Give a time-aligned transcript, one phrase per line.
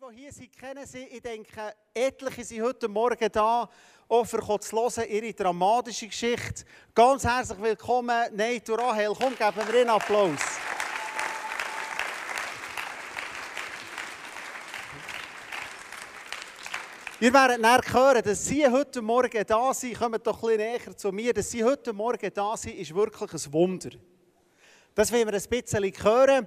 [0.00, 1.04] die hier sind, kennen sie.
[1.04, 3.68] Ich denke, etliche sind heute Morgen da,
[4.24, 6.64] für zu hören, ihre dramatische Geschichte.
[6.94, 8.26] Ganz herzlich willkommen,
[8.70, 9.12] und Rahel.
[9.18, 10.40] Komm, geben wir einen Applaus.
[17.18, 19.98] Ihr werdet näher hören, dass Sie heute Morgen da sind.
[19.98, 21.34] Kommt doch ein bisschen näher zu mir.
[21.34, 23.90] Dass Sie heute Morgen da sind, ist wirklich ein Wunder.
[24.94, 26.46] Das wollen wir ein bisschen hören.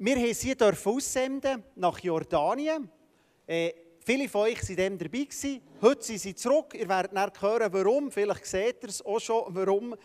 [0.00, 2.88] Wir haben sie aussenden nach Jordanien.
[3.44, 3.72] Äh,
[4.06, 5.24] viele von euch waren dem dabei.
[5.24, 5.60] Gewesen.
[5.82, 6.72] Heute sind sie zurück.
[6.74, 8.12] Ihr werdet dann hören, warum.
[8.12, 9.96] Vielleicht seht ihr es auch schon, warum.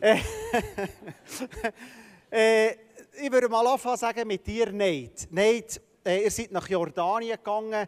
[0.00, 0.18] Äh,
[2.32, 2.70] äh,
[3.22, 5.28] ich würde mal anfangen sagen mit dir, Nate.
[5.30, 7.86] Nate, äh, ihr seid nach Jordanien gegangen.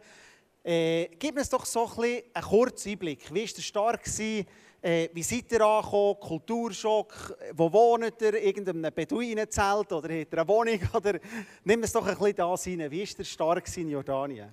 [0.63, 3.33] Äh, gib uns doch so ein bisschen einen kurzen Einblick.
[3.33, 4.03] Wie war der Start?
[4.05, 4.47] Gewesen?
[4.83, 6.19] Äh, wie seid ihr angekommen?
[6.19, 7.37] Kulturschock?
[7.53, 8.33] Wo wohnt ihr?
[8.41, 10.79] Irgendeinem Beduinenzelt oder habt ihr eine Wohnung?
[10.93, 11.19] Oder,
[11.63, 12.91] nimm es doch ein bisschen da rein.
[12.91, 14.49] Wie war der Start in Jordanien?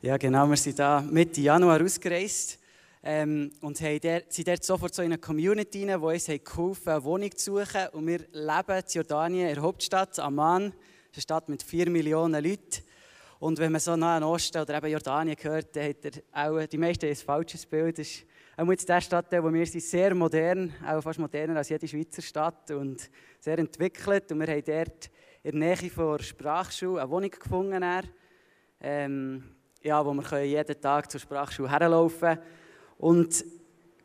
[0.00, 0.48] Ja, genau.
[0.48, 2.58] Wir sind da Mitte Januar ausgereist
[3.04, 7.04] ähm, und der, sind dort sofort so in eine Community rein, die uns geholfen eine
[7.04, 7.86] Wohnung zu suchen.
[7.92, 10.72] Und wir leben in Jordanien, in der Hauptstadt Amman.
[11.12, 12.82] eine Stadt mit 4 Millionen Leuten.
[13.38, 16.66] Und wenn man so nah an Osten oder eben Jordanien hört, dann hat er auch
[16.66, 17.98] die meisten ein falsches Bild.
[17.98, 18.24] Das ist
[18.62, 22.22] auch jetzt der Stadtteil, wo wir sind, sehr modern, auch fast moderner als jede Schweizer
[22.22, 23.10] Stadt und
[23.40, 24.30] sehr entwickelt.
[24.30, 25.10] Und wir haben dort
[25.42, 27.84] in der Nähe der Sprachschule eine Wohnung gefunden,
[28.80, 29.42] ähm,
[29.82, 32.38] ja, wo wir jeden Tag zur Sprachschule herlaufen.
[32.98, 33.44] Und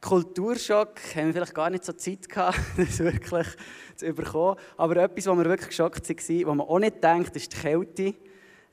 [0.01, 3.47] Kulturschock haben wir vielleicht gar nicht so Zeit gehabt, das wirklich
[3.95, 4.59] zu überkommen.
[4.75, 8.15] Aber etwas, wo wir wirklich geschockt waren, wo man auch nicht denkt, ist die Kälte.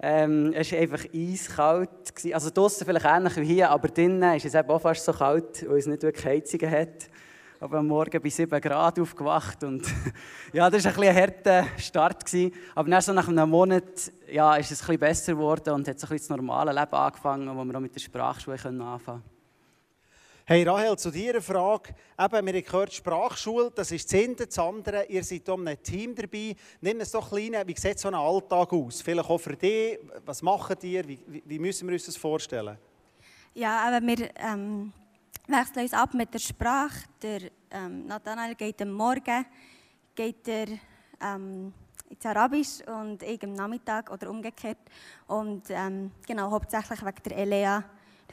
[0.01, 2.13] Ähm, es war einfach eiskalt.
[2.33, 5.79] Also draußen vielleicht ähnlich wie hier, aber drinnen ist es auch fast so kalt, weil
[5.79, 7.09] es nicht wirklich Heizungen hat.
[7.61, 9.87] Aber am Morgen bei 7 Grad aufgewacht und
[10.53, 12.27] ja, das war ein, ein harter Start.
[12.27, 12.53] Gewesen.
[12.75, 15.99] Aber dann so nach einem Monat ja, ist es ein bisschen besser geworden und hat
[15.99, 19.34] so ein bisschen das normale Leben angefangen, wo wir auch mit der Sprachschule anfangen können.
[20.47, 21.95] Hey Rahel, zu dir eine Frage.
[22.19, 25.07] Eben, wir haben gehört, Sprachschule, das ist das eine, das andere.
[25.07, 26.55] Ihr seid hier einem Team dabei.
[26.83, 29.01] Nimm es doch klein, wie sieht so ein Alltag aus?
[29.01, 29.99] Vielleicht auch für dich.
[30.23, 31.09] Was macht ihr?
[31.09, 32.77] Wie, wie müssen wir uns das vorstellen?
[33.55, 34.93] Ja, aber wir ähm,
[35.49, 37.05] wechseln uns ab mit der Sprache.
[37.23, 37.41] Der
[37.71, 39.47] ähm, Nathanael geht am Morgen,
[40.15, 40.67] geht er
[41.23, 41.73] ähm,
[42.11, 44.77] ins Arabisch und ich am Nachmittag oder umgekehrt.
[45.27, 47.85] Und ähm, genau, hauptsächlich wegen der Elea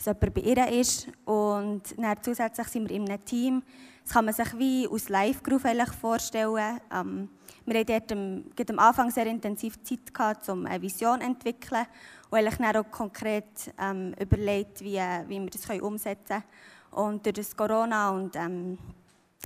[0.04, 1.08] dass jemand bei ihr ist.
[1.26, 3.64] Und dann zusätzlich sind wir in einem Team.
[4.04, 6.80] Das kann man sich wie aus Live-Groove vorstellen.
[6.92, 7.30] Ähm,
[7.66, 11.86] wir hatten dort am, am Anfang sehr intensiv Zeit, gehabt, um eine Vision zu entwickeln
[12.32, 14.98] und dann auch konkret ähm, überlegt, wie,
[15.28, 16.44] wie wir das können umsetzen können.
[16.92, 18.78] Und durch das Corona und ähm,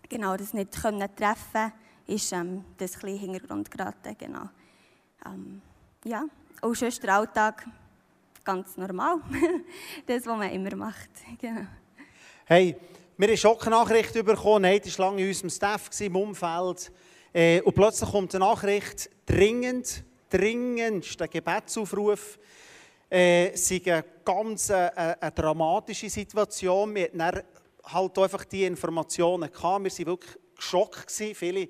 [0.10, 1.74] genau das nicht können treffen
[2.08, 4.16] ist ähm, das ein bisschen Hintergrund geraten.
[4.18, 4.50] Genau.
[5.26, 5.62] Ähm,
[6.06, 6.24] ja,
[6.62, 7.68] auch sonst der Alltag
[8.46, 9.20] ganz normal.
[10.06, 11.10] das, was man immer macht.
[11.42, 11.66] Genau.
[12.46, 12.76] Hey,
[13.18, 14.62] wir haben Schocknachricht bekommen.
[14.62, 16.92] Nein, das war lange in unserem Staff, im Umfeld.
[17.34, 22.38] Äh, und plötzlich kommt eine Nachricht, dringend, dringendster Gebetsaufruf.
[23.10, 26.94] Äh, sei eine ganz äh, eine dramatische Situation.
[26.94, 27.44] Wir hatten
[27.84, 29.52] halt einfach diese Informationen.
[29.52, 29.84] Gehabt.
[29.84, 31.12] Wir waren wirklich geschockt.
[31.12, 31.68] Viele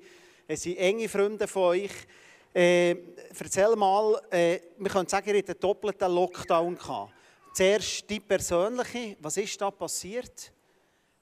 [0.48, 1.90] es sind enge Freunde von euch.
[2.56, 2.96] Äh,
[3.38, 6.74] erzähl mal, äh, wir können sagen, ihr hattet einen doppelten Lockdown.
[6.74, 7.12] Gehabt.
[7.52, 10.50] Zuerst die persönliche, was ist da passiert?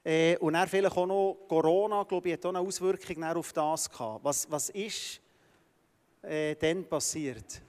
[0.05, 3.91] Äh, und dann vielleicht auch noch Corona, glaube ich, hat auch eine Auswirkung auf das
[3.91, 4.23] gehabt.
[4.23, 5.21] Was, was ist
[6.23, 7.61] äh, dann passiert?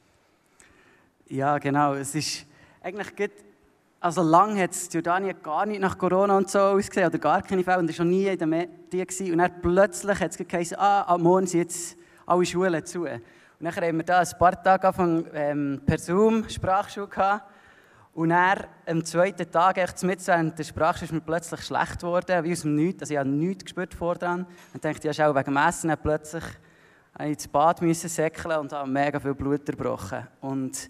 [1.27, 1.95] Ja, genau.
[1.95, 2.45] Es ist
[2.83, 3.31] eigentlich gut,
[3.99, 7.63] also lange hat es Jordanien gar nicht nach Corona und so ausgesehen, oder gar keine
[7.63, 9.31] Fälle, und es war noch nie in den Medien.
[9.31, 13.07] Und dann plötzlich hat es geheißen, ah, am Morgen sind jetzt alle Schulen zu.
[13.59, 17.45] Und dann haben wir da ein paar Tage von, ähm, per Zoom Sprachschule gehabt.
[18.13, 22.51] Und dann, am zweiten Tag, echt mit der Sprachschule, ist mir plötzlich schlecht geworden, wie
[22.51, 23.03] aus dem Nichts.
[23.03, 24.45] Also ich habe nichts gespürt vor dran.
[24.73, 26.43] Und dachte, ja, auch wegen dem Essen plötzlich
[27.19, 30.27] ich ins Bad müssen säckeln und habe mega viel Blut erbrochen.
[30.41, 30.89] Und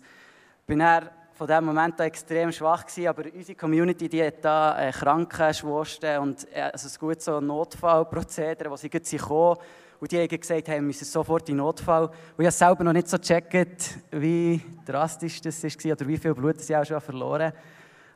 [0.65, 4.87] bin dann von diesem Moment an extrem schwach gewesen, aber unsere Community, die hat da
[4.87, 9.57] äh, Krankenschwestern und äh, also ein gutes so Notfallprozedere, wo sie gerade kommen
[9.99, 12.05] und die haben gesagt, hey, wir müssen sofort in Notfall.
[12.05, 16.33] Und ich habe selber noch nicht so gecheckt, wie drastisch das war oder wie viel
[16.33, 17.53] Blut ich auch schon verloren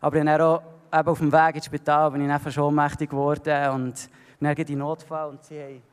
[0.02, 0.62] Aber dann auch
[0.94, 4.10] eben auf dem Weg ins Spital bin ich einfach schon ohnmächtig geworden und
[4.40, 5.84] dann geht in Notfall und sie haben...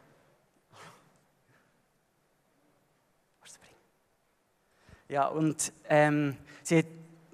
[5.09, 6.87] Ja, und ähm, sie hat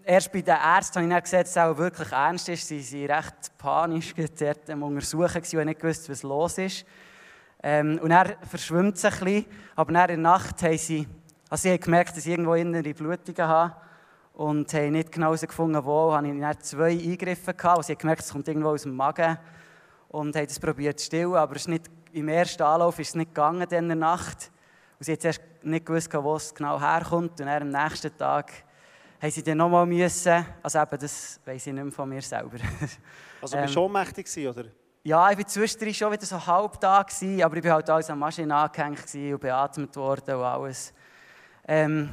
[0.05, 2.69] erst bei den Ärzten habe ich dann gesehen, dass es auch wirklich ernst ist.
[2.69, 6.85] Sie waren recht panisch, sie waren untersuchen und nicht gewusst, was los ist.
[7.62, 11.06] Ähm, und er verschwimmt sich ein bisschen, aber in der Nacht haben sie,
[11.49, 13.75] also sie haben gemerkt, dass sie irgendwo innere Blutungen haben.
[14.35, 16.12] und haben nicht genau herausgefunden, wo.
[16.12, 18.97] Habe ich dann zwei Eingriffe gehabt, und sie haben gemerkt, es kommt irgendwo aus dem
[18.97, 19.38] Magen
[20.09, 23.14] und haben es probiert zu stillen, aber es ist nicht, im ersten Anlauf ist es
[23.14, 24.50] nicht gegangen in dieser Nacht.
[24.99, 28.53] Und sie hat zuerst nicht gewusst, wo es genau herkommt und dann am nächsten Tag
[29.20, 32.58] haben sie dann nochmal müssen, also eben, das weiss ich nicht mehr von mir selber.
[33.41, 34.67] Also bist du ähm, ohnmächtig oder?
[35.05, 38.21] Ja, ich war zwischendurch schon wieder so halb da, aber ich war halt alles an
[38.21, 40.95] Maschine angehängt und beatmet worden und alles.
[41.67, 42.09] Ähm,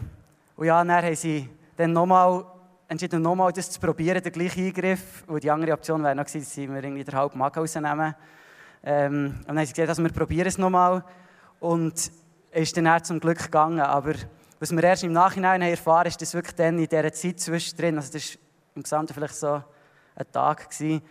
[0.55, 1.47] und ja, dann haben sie
[1.77, 2.43] dann nochmal
[2.87, 5.23] entschieden, nochmal das zu probieren, den gleichen Eingriff.
[5.27, 8.15] Und die andere Option wäre noch gewesen, dass wir irgendwie den halben Magen rausnehmen.
[8.83, 11.03] Ähm, und dann haben sie gesagt, also wir probieren es nochmal.
[11.59, 12.11] Und es
[12.51, 13.81] ist dann zum Glück gegangen.
[13.81, 14.15] Aber
[14.59, 17.97] was wir erst im Nachhinein haben erfahren ist, dass wirklich dann in dieser Zeit zwischendrin,
[17.97, 18.41] also das war
[18.77, 19.61] im Gesamten vielleicht so
[20.15, 21.03] ein Tag, gewesen,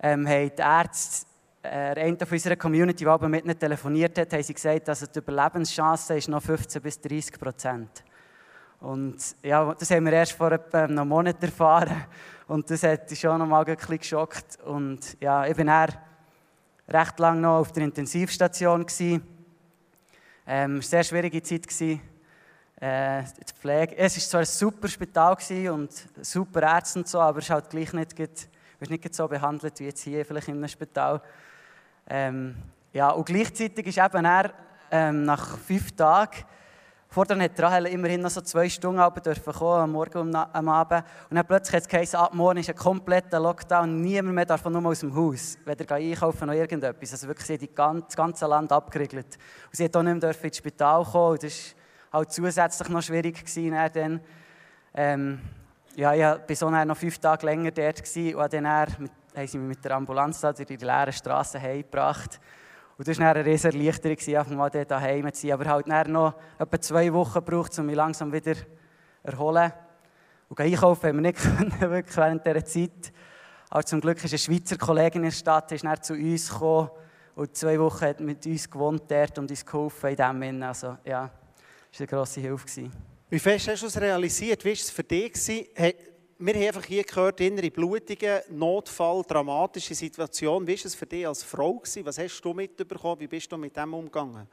[0.00, 1.26] ähm, haben die Ärzte,
[1.62, 5.18] äh, einer von unserer Community, aber mit ihnen telefoniert hat, haben sie gesagt, dass die
[5.18, 8.04] Überlebenschance ist noch 15 bis 30 Prozent.
[8.80, 12.04] Und ja, das haben wir erst vor etwa einem Monat erfahren.
[12.48, 14.58] Und das hat mich schon noch mal ein bisschen geschockt.
[14.64, 15.88] Und ja, ich war
[16.88, 18.86] recht lange noch auf der Intensivstation.
[18.88, 19.00] Ähm, es
[20.46, 21.66] war eine sehr schwierige Zeit.
[22.80, 23.98] Äh, die Pflege.
[23.98, 25.36] Es war zwar ein super Spital
[25.70, 25.92] und
[26.22, 28.16] super Ärzte und so, aber es ist halt gleich nicht,
[28.80, 31.22] wird nicht so behandelt wie jetzt hier vielleicht in einem Spital.
[32.08, 32.56] Ähm,
[32.92, 34.52] ja, und gleichzeitig ist eben er,
[34.90, 36.44] ähm, nach fünf Tagen
[37.12, 41.02] Vorher hat Rahel immerhin noch so zwei Stunden dürfen kommen, am Morgen und am Abend.
[41.28, 44.64] Und dann plötzlich hat es geheißen, ab morgen ist ein kompletter Lockdown, niemand mehr darf
[44.64, 47.10] nur aus dem Haus, weder einkaufen noch irgendetwas.
[47.10, 49.26] Also wirklich, sie hat das ganze Land abgeriegelt.
[49.26, 51.32] Und sie hat auch nicht mehr ins Spital kommen.
[51.32, 51.74] Und das
[52.12, 54.20] war halt zusätzlich noch schwierig gewesen, dann.
[54.94, 55.40] Ähm,
[56.00, 59.10] ja, ich war so noch fünf Tage länger dort gewesen, und dann haben
[59.46, 62.40] sie mich mit der Ambulanz durch die leeren Straßen heimgebracht.
[62.96, 65.52] Und das war eine riesige Erleichterung, einfach mal dort daheim zu sein.
[65.52, 68.66] Aber halt dann noch etwa zwei Wochen gebraucht, um mich langsam wieder zu
[69.22, 69.72] erholen.
[70.48, 73.12] Und einkaufen haben wir nicht können, wirklich während dieser Zeit.
[73.70, 76.90] Aber zum Glück ist eine Schweizer Kollegin in der Stadt ist dann zu uns gekommen
[77.36, 80.68] und zwei Wochen hat mit uns gewohnt dort und uns geholfen in dem Sinne.
[80.68, 81.30] Also ja,
[81.90, 82.90] das war eine grosse Hilfe.
[83.32, 84.64] Wie fest hast du es realisiert?
[84.64, 85.34] Wie war es für dich?
[85.46, 90.66] wir haben einfach hier gehört, innere Blutungen, Notfall, dramatische Situation.
[90.66, 91.74] Wie war es für dich als Frau?
[91.74, 92.04] Gewesen?
[92.04, 93.20] Was hast du mitbekommen?
[93.20, 94.48] Wie bist du mit dem umgegangen?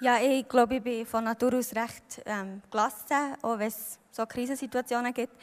[0.00, 4.24] Ja, ich glaube, ich bin von Natur aus recht ähm, gelassen, auch wenn es so
[4.24, 5.34] Krisensituationen gibt.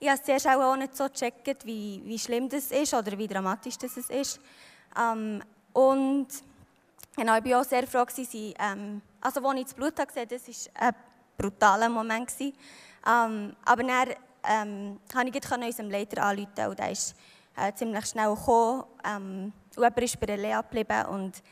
[0.00, 3.28] Ich habe es zuerst auch nicht so gecheckt, wie, wie schlimm das ist oder wie
[3.28, 4.40] dramatisch das ist.
[4.98, 5.42] Ähm,
[5.74, 6.28] und
[7.14, 10.26] genau, ich war auch sehr froh, gewesen, ähm, also als ich das Blut gesehen habe,
[10.28, 10.94] das war ein
[11.36, 12.30] brutaler Moment.
[12.40, 14.08] Ähm, aber dann
[14.44, 17.14] ähm, konnte ich unserem Leiter anrufen und der ist
[17.56, 18.84] äh, ziemlich schnell gekommen.
[19.04, 21.42] Ähm, jemand ist bei der Lea geblieben und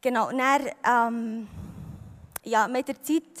[0.00, 1.48] genau, dann, ähm,
[2.44, 3.22] ja, mit der Zeit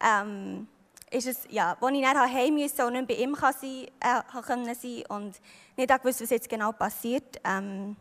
[0.00, 0.68] ähm,
[1.10, 4.42] ist es, ja, als ich dann heim musste und nicht bei ihm kann sein, äh,
[4.42, 5.40] können sein und
[5.76, 7.96] nicht gewusst, was jetzt genau passiert, ähm,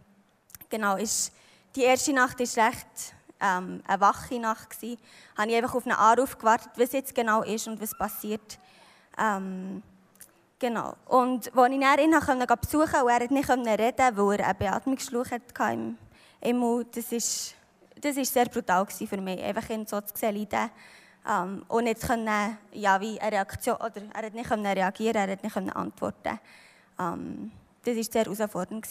[0.69, 1.33] genau, ist,
[1.75, 4.69] die erste Nacht war recht ähm, eine wache Nacht.
[4.69, 4.99] Gewesen.
[5.37, 8.59] habe ich einfach auf einen Anruf gewartet, was jetzt genau ist und was passiert.
[9.17, 9.81] Ähm,
[10.57, 10.95] genau.
[11.05, 15.31] Und als ich dann ihn konnte besuchen und er nicht reden weil er einen Beatmungsschlauch
[15.31, 15.97] hatte im,
[16.41, 17.55] im Mund, das ist,
[17.99, 20.47] das ist sehr brutal für mich, einfach ihn so zu sehen
[21.27, 25.43] ähm, und nicht können, ja, wie eine Reaktion, oder er hat nicht reagieren er hat
[25.43, 26.39] nicht antworten
[26.97, 27.51] ähm,
[27.83, 28.87] Das war sehr herausfordernd.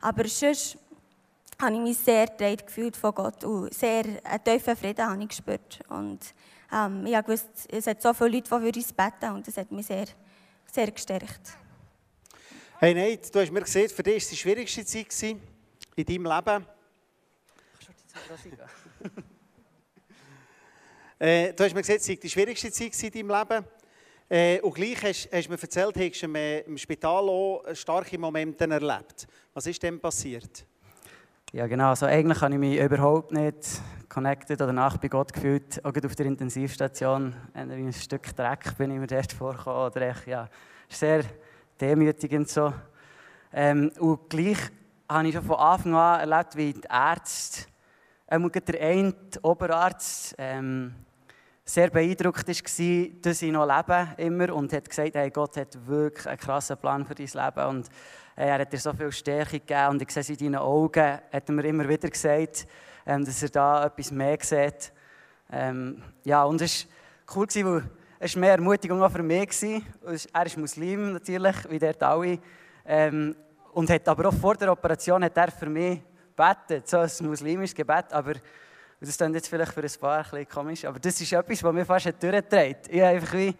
[0.00, 0.78] Aber sonst
[1.62, 5.28] habe ich mich sehr getragen gefühlt von Gott und sehr einen tiefen Frieden habe ich
[5.28, 5.78] gespürt.
[5.88, 6.18] Und
[6.72, 9.70] ähm, ich wusste, es hat so viele Leute, die für uns beten und das hat
[9.70, 10.06] mich sehr,
[10.70, 11.56] sehr gestärkt.
[12.80, 15.22] Hey Nate, du hast mir gesehen, für dich war es die schwierigste Zeit
[15.94, 16.66] in deinem Leben.
[21.20, 23.64] äh, du hast mir gesagt, es war die schwierigste Zeit in deinem Leben.
[24.28, 28.64] Äh, und gleich hast, hast du mir erzählt, hast du im Spital auch starke Momente
[28.68, 29.28] erlebt.
[29.54, 30.66] Was ist denn passiert?
[31.54, 31.90] Ja, genau.
[31.90, 35.84] Also eigentlich habe ich mich überhaupt nicht connected oder nach bei Gott gefühlt.
[35.84, 39.90] Auch auf der Intensivstation, wie ein Stück Dreck bin ich mir dort vorgekommen.
[39.90, 40.48] Oder echt, ja,
[40.88, 41.24] sehr
[41.78, 42.72] demütigend so.
[43.52, 44.56] Ähm, und gleich
[45.06, 47.66] habe ich schon von Anfang an erlebt, wie die Ärzte,
[48.30, 50.94] ähm, der eine Oberarzt, ähm,
[51.66, 56.26] sehr beeindruckt war, dass ich noch lebe immer und hat gesagt, hey, Gott hat wirklich
[56.26, 57.90] einen krassen Plan für dein Leben und
[58.36, 61.48] er hat dir so viel Stärke gegeben und ich sehe es in deinen Augen, hat
[61.48, 62.66] er mir immer wieder gesagt,
[63.06, 64.92] ähm, dass er da etwas mehr sieht.
[65.50, 66.86] Ähm, ja, und es
[67.26, 70.14] war cool, weil es mehr Ermutigung auch für mich war.
[70.32, 72.38] Er ist Muslim natürlich, wie der alle.
[72.86, 73.36] Ähm,
[73.72, 76.00] und hat aber auch vor der Operation hat er für mich
[76.36, 78.34] gebetet, so ein muslimisches Gebet, aber
[79.00, 81.72] das dann jetzt vielleicht für ein paar ein bisschen komisch, aber das ist etwas, was
[81.72, 82.88] mir fast durchgetragen hat.
[82.88, 83.54] Ich habe einfach wie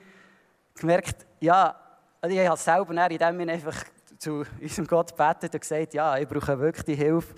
[0.75, 1.75] gemerkt, ja,
[2.21, 3.85] also ich habe selber in dem einfach
[4.23, 7.35] zu unserem Gott gebetet und gesagt, ja, ich brauche wirklich die Hilfe.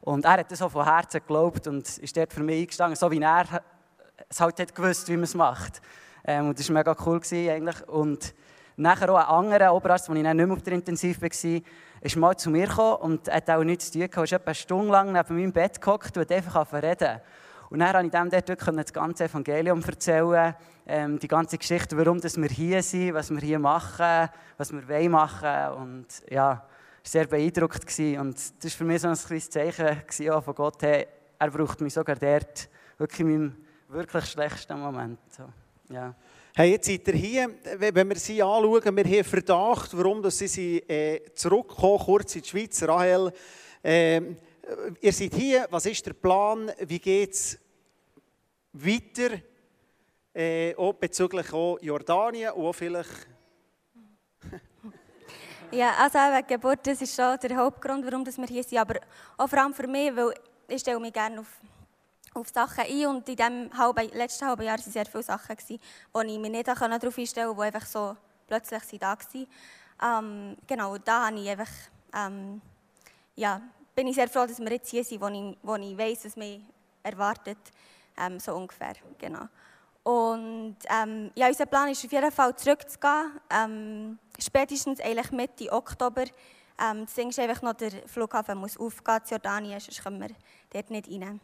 [0.00, 3.10] Und er hat das auch von Herzen geglaubt und ist dort für mich eingestanden, so
[3.10, 3.44] wie er
[4.28, 5.82] es halt hat gewusst, wie man es macht.
[6.24, 7.88] Ähm, und das war mega cool gewesen, eigentlich.
[7.88, 8.34] Und
[8.76, 11.60] nachher auch ein anderer Oberarzt, als ich dann nicht mehr auf der Intensiv war,
[12.00, 14.16] ist mal zu mir gekommen und hat auch nichts zu tun gehabt.
[14.16, 17.20] Er ist etwa eine Stunde lang neben meinem Bett gehockt und hat einfach reden.
[17.70, 20.54] Und dann konnte ich dem dort das ganze Evangelium erzählen,
[20.86, 24.88] ähm, die ganze Geschichte, warum dass wir hier sind, was wir hier machen, was wir
[24.88, 25.72] wollen machen.
[25.76, 26.68] Und ja, war
[27.02, 27.86] sehr beeindruckt.
[27.86, 28.20] Gewesen.
[28.20, 31.06] Und das war für mich so ein kleines Zeichen gewesen, von Gott, hey,
[31.38, 33.56] er braucht mich sogar dort, wirklich in meinem
[33.88, 35.18] wirklich schlechtesten Moment.
[35.30, 35.44] So,
[35.90, 36.14] ja.
[36.54, 40.90] Hey, jetzt seid ihr hier, wenn wir sie anschauen, wir haben Verdacht, warum sie sind,
[40.90, 42.82] äh, zurückkommen, kurz in die Schweiz.
[42.82, 43.32] Rahel,
[43.82, 44.20] äh,
[45.00, 47.58] ihr seid hier, was ist der Plan, wie geht es
[48.72, 49.40] weiter,
[50.34, 53.28] äh, auch bezüglich auch Jordanien und auch vielleicht...
[55.70, 59.00] ja, also wegen Geburt, das ist schon der Hauptgrund, warum wir hier sind, aber
[59.36, 60.34] auch vor allem für mich, weil
[60.68, 61.48] ich stelle mich gerne auf
[62.34, 63.06] auf Sachen ein.
[63.06, 65.56] Und in dem halben, letzten halben Jahr waren sehr viele Sachen,
[66.12, 69.46] wo ich mich nicht darauf einstellen konnte, die einfach so plötzlich da waren.
[70.00, 71.70] Ähm, genau, da habe ich einfach,
[72.14, 72.60] ähm,
[73.34, 73.60] ja,
[73.98, 76.36] bin ich sehr froh, dass wir jetzt hier sind, wo ich, wo ich weiss, was
[76.36, 76.60] mich
[77.02, 77.58] erwartet,
[78.16, 79.48] ähm, so ungefähr, genau.
[80.04, 86.26] Und ähm, ja, unser Plan ist auf jeden Fall zurückzugehen, ähm, spätestens eigentlich Mitte Oktober.
[86.80, 90.30] Ähm, das Ding ist einfach noch, der Flughafen muss aufgehen in Jordanien, sonst können wir
[90.72, 91.40] dort nicht rein.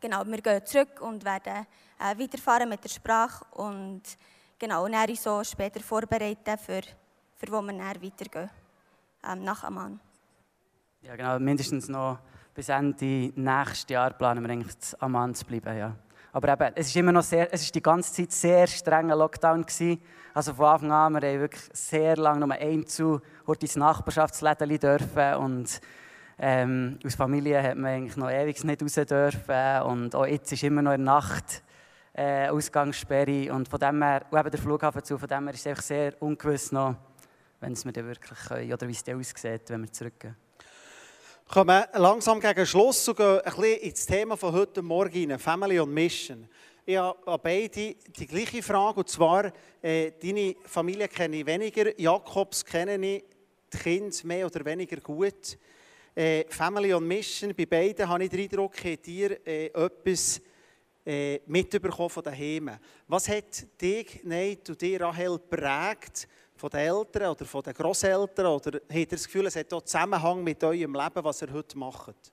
[0.00, 1.68] Genau, wir gehen zurück und werden
[2.00, 4.02] äh, weiterfahren mit der Sprache und
[4.58, 6.82] genau, und so später vorbereiten, für,
[7.36, 8.50] für wo wir dann weitergehen,
[9.24, 10.00] ähm, nach Amman.
[11.02, 12.18] Ja genau, mindestens noch
[12.54, 15.96] bis Ende nächstes Jahr planen wir eigentlich zu Amman zu bleiben, ja.
[16.30, 19.62] Aber eben, es ist immer noch sehr, es ist die ganze Zeit sehr strenger Lockdown
[19.62, 20.00] gewesen.
[20.34, 23.20] Also von Anfang an, wir haben wirklich sehr lange nur ein zu,
[23.60, 25.80] ins Nachbarschaftsläden dürfen und
[26.38, 30.62] ähm, als Familie hat man eigentlich noch ewig nicht raus dürfen und auch jetzt ist
[30.62, 31.62] immer noch in Nacht
[32.12, 35.60] äh, Ausgangssperre und von dem her, und eben der Flughafen zu, von dem her ist
[35.60, 36.94] es einfach sehr ungewiss noch,
[37.60, 40.36] wenn es wir dann wirklich können oder wie es dann aussieht, wenn wir zurückgehen.
[41.52, 45.38] Kommen wir langsam gegen Schluss und gehen ein bisschen ins Thema von heute Morgen rein,
[45.40, 46.48] Family und Mission.
[46.86, 49.52] Ich habe an beide die gleiche Frage, und zwar,
[49.82, 53.24] äh, deine Familie kenne ich weniger, Jakobs kenne ich
[53.72, 55.58] die Kinder mehr oder weniger gut.
[56.14, 60.40] Äh, Family on Mission, bei beiden habe ich den Eindruck, habt ihr äh, etwas
[61.04, 62.78] äh, mitbekommen von daheim.
[63.08, 66.28] Was hat dich, Nate und dir, Rahel, prägt
[66.60, 68.46] von den Eltern oder von den Großeltern?
[68.46, 71.78] Oder habt ihr das Gefühl, es hat auch Zusammenhang mit eurem Leben, was ihr heute
[71.78, 72.32] macht?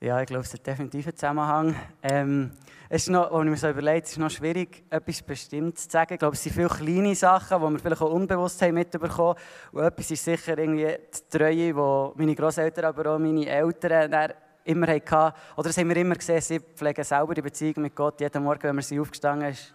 [0.00, 1.76] Ja, ich glaube, es hat definitiv einen Zusammenhang.
[2.02, 2.50] Ähm,
[2.88, 5.88] es ist noch, wenn ich mir so überlege, es ist noch schwierig, etwas bestimmt zu
[5.88, 6.14] sagen.
[6.14, 9.36] Ich glaube, es sind viele kleine Sachen, die wir vielleicht auch unbewusst haben mitbekommen.
[9.72, 14.32] Und etwas ist sicher irgendwie die Treue, die meine Großeltern, aber auch meine Eltern
[14.64, 15.34] immer hatten.
[15.56, 18.20] Oder das haben wir immer gesehen, sie pflegen selber die Beziehung mit Gott.
[18.20, 19.72] Jeden Morgen, wenn wir sie aufgestanden ist,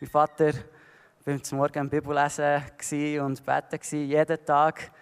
[0.00, 0.52] mein Vater
[1.26, 2.62] war zum Morgen am Bibellesen
[3.20, 4.92] und beten, jeden Tag.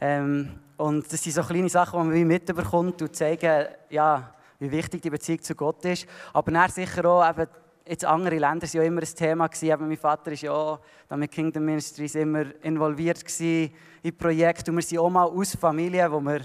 [0.00, 5.00] Ähm, und das sind so kleine Sachen, die man mitbekommt und zeigen, ja, wie wichtig
[5.00, 6.08] die Beziehung zu Gott ist.
[6.32, 7.46] Aber dann sicher auch, eben,
[7.86, 9.48] jetzt andere Länder waren ja immer ein Thema.
[9.62, 14.72] Eben mein Vater war ja auch mit Kingdom Ministries immer involviert in Projekte.
[14.72, 16.40] Und wir sind auch mal aus Familie, wo wir,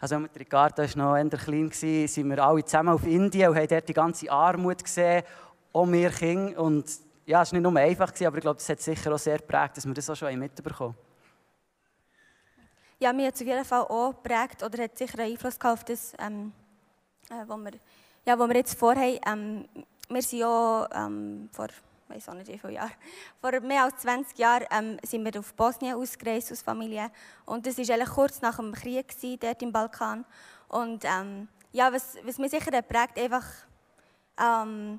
[0.00, 3.56] also mit Ricardo war noch eher klein, gewesen, sind wir alle zusammen auf Indien und
[3.56, 5.22] haben dort die ganze Armut gesehen,
[5.72, 6.60] auch wir Kinder.
[6.60, 9.38] Und ja, es war nicht nur einfach, aber ich glaube, das hat sicher auch sehr
[9.38, 11.10] geprägt, dass wir das auch schon mitbekommen haben.
[12.98, 15.84] Ja, mir hat es auf jeden Fall auch geprägt oder hat sicher einen Einfluss auf
[15.84, 16.52] das, ähm,
[17.30, 17.70] äh, was wir,
[18.26, 19.20] ja, wir jetzt vorhaben.
[19.24, 19.68] Ähm,
[20.08, 21.68] wir sind ja ähm, vor,
[22.08, 22.90] weiß auch nicht wie viele Jahren,
[23.40, 27.12] vor mehr als 20 Jahren ähm, sind wir auf Bosnien ausgereist als Familie.
[27.46, 30.24] Und das war eigentlich kurz nach dem Krieg gewesen, dort im Balkan.
[30.66, 33.46] Und ähm, ja, was, was mich sicher prägt, einfach
[34.36, 34.98] ähm,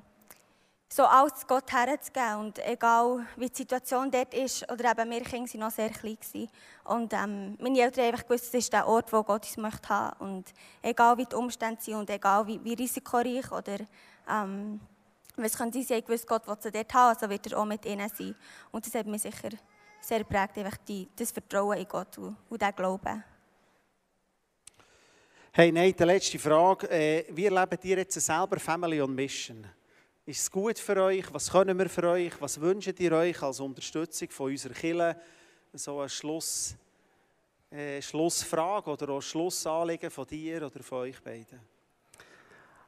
[0.92, 2.36] so alles Gott herzugeben.
[2.40, 6.16] Und egal, wie die Situation dort ist, oder eben wir Kinder waren noch sehr klein.
[6.16, 6.50] Gewesen.
[6.84, 10.20] Und ähm, meine Eltern haben gewusst, es ist der Ort, wo Gott uns möchte haben.
[10.20, 13.78] Und egal, wie die Umstände sind und egal, wie, wie risikoreich oder
[14.28, 14.80] ähm,
[15.36, 17.86] was können sie, haben gewusst, Gott will sie dort haben, also wird er auch mit
[17.86, 18.34] ihnen sein.
[18.70, 19.48] Und das hat mich sicher
[20.00, 23.24] sehr geprägt, einfach die, das Vertrauen in Gott und, und den Glauben.
[25.52, 26.90] Hey, nein, die letzte Frage.
[26.90, 29.66] Äh, wie erlebt ihr jetzt selber Family on Mission?
[30.24, 31.24] Ist es gut für euch?
[31.34, 32.40] Was können wir für euch?
[32.40, 35.16] Was wünscht ihr euch als Unterstützung von unserer Kirche?
[35.72, 36.76] So eine Schluss,
[37.72, 41.58] äh, Schlussfrage oder auch Schlussanliegen von dir oder von euch beiden?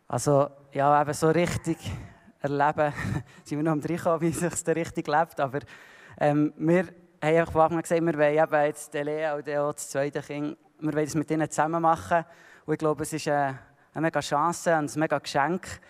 [0.06, 1.78] Also, ja, eben so richtig
[2.38, 2.94] erleben,
[3.44, 5.40] sind wir noch am Reinkommen, wie es sich richtig lebt.
[5.40, 5.58] Aber
[6.20, 10.22] ähm, wir haben einfach Anfang gesagt, wir wollen eben jetzt Lea und auch das zweite
[10.22, 12.24] Kind, wir wollen es mit ihnen zusammen machen.
[12.64, 13.58] Und ich glaube, es ist eine,
[13.92, 15.80] eine mega Chance und ein mega Geschenk.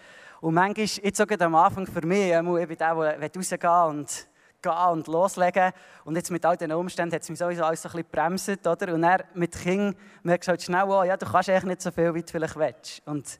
[0.44, 4.28] Und manchmal, jetzt sogar am Anfang für mich, ich bin der, der rausgehen und
[4.60, 5.72] gehen und loslegen.
[6.04, 8.66] Und jetzt mit all diesen Umständen hat es mich sowieso alles so ein bisschen bremset,
[8.66, 8.92] oder?
[8.92, 11.90] Und dann mit Kind merkst du halt schnell, oh, ja, du kannst eigentlich nicht so
[11.90, 13.00] viel, wie du vielleicht willst.
[13.06, 13.38] Und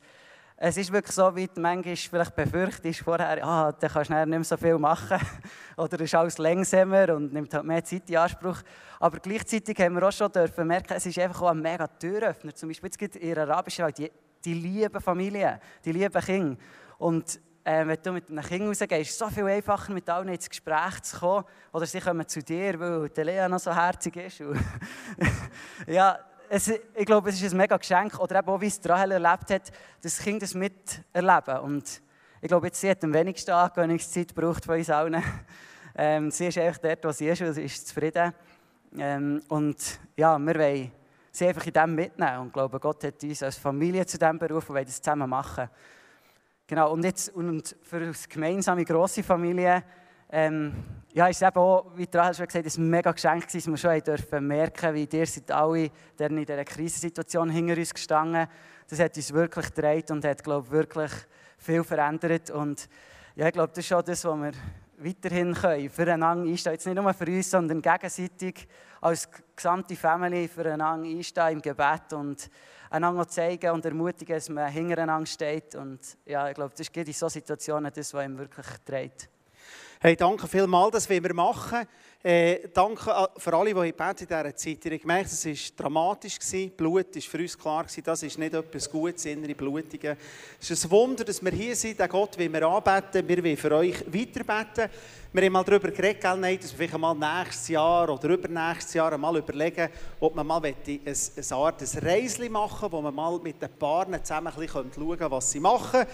[0.57, 4.27] es ist wirklich so, wie du manchmal vielleicht befürchtest vorher, ah, dann kannst du nicht
[4.27, 5.19] mehr so viel machen.
[5.77, 8.63] Oder ist alles langsamer und nimmt halt mehr Zeit in Anspruch.
[8.99, 12.55] Aber gleichzeitig haben wir auch schon dürfen merken, es ist einfach auch ein mega Türöffner.
[12.55, 14.11] Zum Beispiel jetzt gibt in der arabischen Welt die,
[14.43, 16.57] die lieben Familien, die lieben Kinder.
[16.97, 20.29] Und äh, wenn du mit einem Kind rausgehst, ist es so viel einfacher, mit allen
[20.29, 21.45] ins Gespräch zu kommen.
[21.73, 24.39] Oder sie kommen zu dir, weil die Lea noch so herzig ist.
[25.87, 28.19] ja, es, ich glaube, es ist ein mega Geschenk.
[28.19, 29.71] Oder eben auch, wie es Rahel erlebt hat,
[30.01, 31.59] das Kind das miterleben.
[31.59, 32.01] Und
[32.41, 35.23] ich glaube, jetzt, sie hat am wenigsten Angewöhnungszeit gebraucht von uns allen.
[35.97, 38.33] Ähm, sie ist einfach dort, wo sie ist und ist zufrieden.
[38.97, 39.77] Ähm, und
[40.17, 40.91] ja, wir wollen
[41.31, 42.39] sie einfach in dem mitnehmen.
[42.39, 45.29] Und ich glaube, Gott hat uns als Familie zu diesem berufen und wollen das zusammen
[45.29, 45.69] machen.
[46.67, 49.83] Genau, und jetzt und für eine gemeinsame grosse Familie
[50.31, 50.73] ähm,
[51.13, 53.91] ja, ist eben auch, wie Rahel schon gesagt hat, ein mega Geschenk gewesen, dass wir
[53.91, 58.47] schon dürfen merken, wie ihr seid alle in dieser Krisensituation hinter uns gestanden.
[58.89, 61.11] Das hat uns wirklich gedreht und hat, glaube ich, wirklich
[61.59, 62.49] viel verändert.
[62.49, 62.89] Und
[63.35, 64.51] ja, ich glaube, das ist schon das, was wir
[64.97, 65.89] weiterhin können.
[65.89, 68.67] Füreinander einstehen, jetzt nicht nur für uns, sondern gegenseitig
[69.01, 72.49] als gesamte Family füreinander einstehen im Gebet und
[72.89, 75.75] einander zeigen und ermutigen, dass man hintereinander steht.
[75.75, 79.29] Und ja, ich glaube, das ist in solchen Situationen das, was ihm wirklich trägt.
[80.05, 81.79] Hey, danke vielmals, das wollen wir machen.
[82.21, 84.85] Äh, danke für alle, die in dieser Zeit.
[84.85, 86.37] Ich habe gemerkt, es war dramatisch.
[86.77, 90.15] Blut war für uns klar, das ist nicht etwas Gutes, innere Blutungen.
[90.61, 93.57] Es ist ein Wunder, dass wir hier sind, den Gott will wir anbeten, wir wollen
[93.57, 94.91] für euch weiterbeten.
[95.33, 99.35] Wir haben mal darüber geredet, dass wir vielleicht mal nächstes Jahr oder übernächstes Jahr mal
[99.35, 103.69] überlegen, ob man mal eine, eine Art ein Reisli machen wo man mal mit den
[103.79, 106.05] Paaren zusammen schauen kann, was sie machen.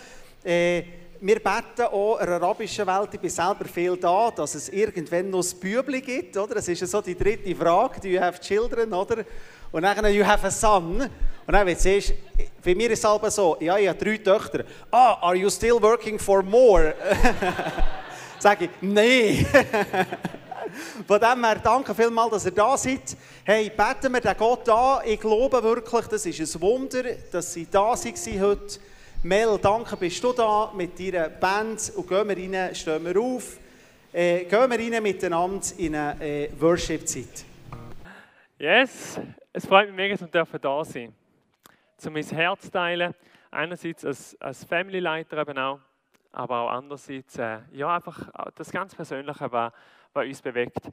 [0.46, 0.84] Äh,
[1.24, 5.30] wir beten auch in der arabischen Welt, ich bin selber viel da, dass es irgendwann
[5.30, 6.56] noch ein Bübli gibt, oder?
[6.56, 9.24] Das ist ja so die dritte Frage, do you have children, oder?
[9.72, 11.00] Und dann, you have a son.
[11.00, 11.10] Und
[11.46, 12.16] dann, wenn du siehst,
[12.64, 14.64] bei mir ist es aber so, ja, ich habe drei Töchter.
[14.90, 16.96] Ah, are you still working for more?
[18.40, 19.46] Sage ich, nein.
[21.08, 23.16] Von dem her, danke vielmals, dass ihr da seid.
[23.44, 25.02] Hey, beten wir den Gott an.
[25.06, 28.80] Ich glaube wirklich, das ist ein Wunder, dass sie da waren heute.
[29.24, 33.60] Mel, danke, bist du da mit deiner Band und gehen wir rein, stehen wir auf,
[34.12, 37.46] äh, gehen wir rein miteinander in eine äh, Worship-Zeit.
[38.58, 39.22] Yes,
[39.54, 41.14] es freut mich mega, dass wir da sein
[42.00, 42.14] dürfen.
[42.14, 43.14] mein Herz teilen,
[43.52, 45.80] einerseits als, als Family-Leiter eben auch,
[46.32, 49.72] aber auch andererseits, äh, ja, einfach das ganz Persönliche, was,
[50.14, 50.90] was uns bewegt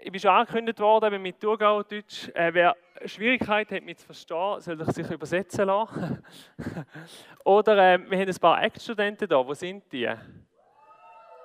[0.00, 2.28] ich bin schon angekündigt worden mit Thurgau-Deutsch.
[2.34, 6.24] Äh, wer Schwierigkeiten hat, mich zu verstehen, soll sich übersetzen lassen.
[7.44, 9.46] Oder äh, wir haben ein paar Ex-Studenten da.
[9.46, 10.08] Wo sind die?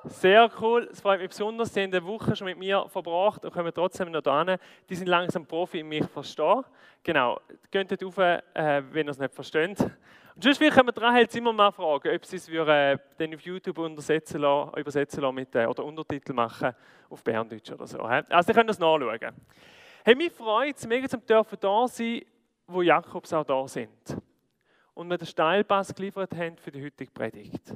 [0.04, 1.74] Sehr cool, es freut mich besonders.
[1.74, 4.58] Sie haben eine Woche schon mit mir verbracht und kommen trotzdem noch da
[4.90, 6.64] Die sind langsam Profi in mich verstehen.
[7.04, 7.40] Genau,
[7.70, 9.80] geht dort rauf, äh, wenn ihr es nicht versteht.
[9.82, 13.42] Und sonst können wir dran halt immer mal fragen, ob sie es äh, dann auf
[13.42, 16.74] YouTube übersetzen lassen, übersetzen lassen mit, äh, oder Untertitel machen
[17.10, 18.00] auf Berndeutsch oder so.
[18.00, 19.34] Also, ihr könnt das nachschauen.
[20.08, 22.22] Hey, mich freut es mega, zum dürfen da sein,
[22.66, 24.18] wo Jakobs auch da sind.
[24.94, 27.76] Und mir den Steilpass geliefert haben für die heutige Predigt.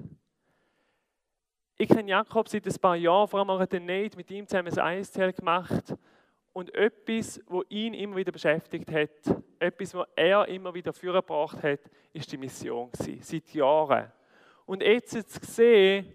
[1.76, 4.80] Ich kenne Jakob seit ein paar Jahren, vor allem auch den Nate, mit ihm zusammen
[4.80, 5.94] ein ISTL gemacht.
[6.54, 9.10] Und etwas, was ihn immer wieder beschäftigt hat,
[9.60, 11.82] etwas, was er immer wieder vorgebracht hat,
[12.13, 14.10] ist die Mission gewesen, seit Jahren.
[14.65, 16.13] Und jetzt zu sehen,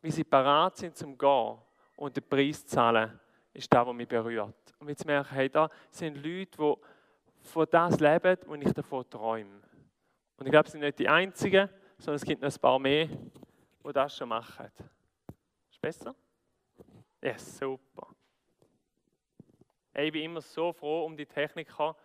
[0.00, 1.58] wie sie parat sind zum Gehen
[1.96, 3.20] und den Preis zu zahlen,
[3.52, 4.74] ist das, was mich berührt.
[4.78, 6.74] Und jetzt merke ich, hey, da sind Leute, die
[7.48, 9.60] von das leben, was ich davon träume.
[10.36, 13.06] Und ich glaube, sie sind nicht die Einzigen, sondern es gibt noch ein paar mehr,
[13.06, 14.70] die das schon machen.
[15.70, 16.14] Ist besser?
[17.22, 18.08] Ja, yes, super.
[19.94, 21.96] Ich bin immer so froh um die Techniker.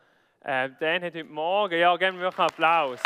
[0.41, 3.01] Äh, Dan hat heute Morgen, ja, geben wir einen Applaus.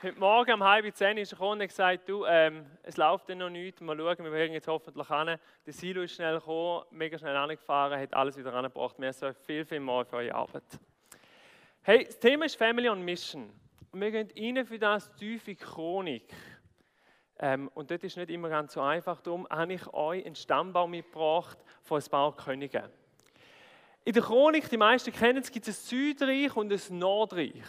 [0.00, 3.50] Heute Morgen um halb zehn ist er gekommen und gesagt, du, ähm, es läuft noch
[3.50, 5.36] nichts, mal schauen, wir werden jetzt hoffentlich hin.
[5.66, 8.94] Der Silo ist schnell gekommen, mega schnell angefahren, hat alles wieder angebracht.
[8.98, 10.62] Wir sind viel, viel mehr für eure Arbeit.
[11.82, 13.52] Hey, das Thema ist Family on Mission.
[13.90, 16.32] Und wir gehen rein für das tiefe Chronik.
[17.40, 19.20] Ähm, und dort ist nicht immer ganz so einfach.
[19.20, 22.84] Darum habe ich euch einen Stammbaum mitgebracht von ein paar Königen.
[24.04, 27.64] In der Chronik, die meisten kennen es, gibt es ein Südreich und ein Nordreich.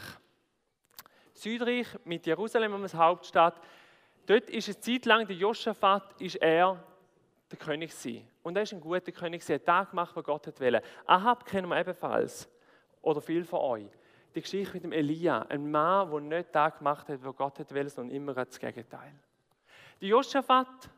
[1.41, 3.59] Südreich mit Jerusalem als Hauptstadt.
[4.25, 6.83] Dort ist es Zeit lang, der Josaphat, ist er
[7.51, 8.27] der König gewesen.
[8.43, 10.83] Und er ist ein guter König, er hat Tag gemacht, was Gott wollte.
[11.05, 12.49] Ahab kennen wir ebenfalls,
[13.01, 13.89] oder viel von euch.
[14.35, 17.89] Die Geschichte mit dem Elia, ein Mann, der nicht Tag gemacht hat, was Gott wollte,
[17.89, 19.13] sondern immer das Gegenteil.
[19.99, 20.89] Der Josaphat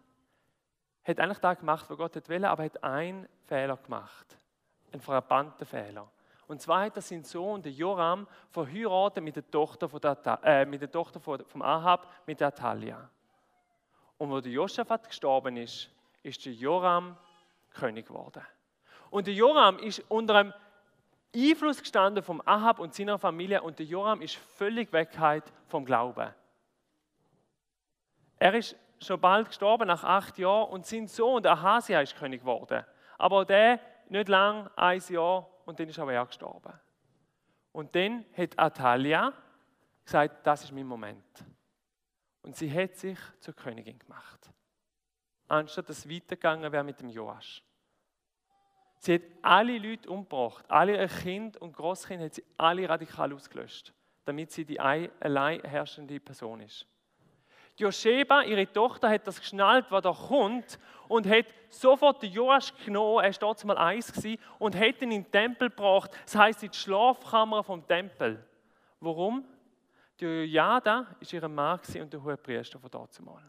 [1.03, 4.37] hat eigentlich das gemacht, was Gott wollte, aber hat einen Fehler gemacht.
[4.91, 6.11] Einen frappanten Fehler.
[6.51, 10.65] Und zwar hat er seinen Sohn, der Joram, verheiratet mit der Tochter, von der, äh,
[10.65, 13.09] mit der Tochter von, vom Ahab, mit der Atalia.
[14.17, 15.89] Und wo der Josaphat gestorben ist,
[16.23, 17.15] ist der Joram
[17.69, 18.45] König geworden.
[19.11, 20.53] Und der Joram ist unter einem
[21.33, 26.33] Einfluss gestanden vom Ahab und seiner Familie und der Joram ist völlig weggehalten vom Glauben.
[28.39, 32.41] Er ist schon bald gestorben, nach acht Jahren, und sein Sohn, der Ahasia, ist König
[32.41, 32.85] geworden.
[33.17, 36.73] Aber der nicht lang, ein Jahr, und dann ist aber er gestorben.
[37.71, 39.33] Und dann hat Atalia
[40.03, 41.45] gesagt, das ist mein Moment.
[42.41, 44.49] Und sie hat sich zur Königin gemacht.
[45.47, 47.63] Anstatt dass es weitergegangen wäre mit dem Joasch.
[48.97, 53.93] Sie hat alle Leute umgebracht, alle Kinder und Großkinder hat sie alle radikal ausgelöscht,
[54.25, 56.85] damit sie die allein herrschende Person ist.
[57.81, 63.23] Josheba, ihre Tochter, hat das geschnallt, was da kommt und hat sofort den Joasch genommen,
[63.23, 64.13] er war mal eins
[64.59, 66.11] und hat ihn in den Tempel gebracht.
[66.25, 68.45] Das heißt in die Schlafkammer vom Tempel.
[68.99, 69.43] Warum?
[70.19, 73.43] Die Jojada war ihr Mann und der Hohepriester von dort mal.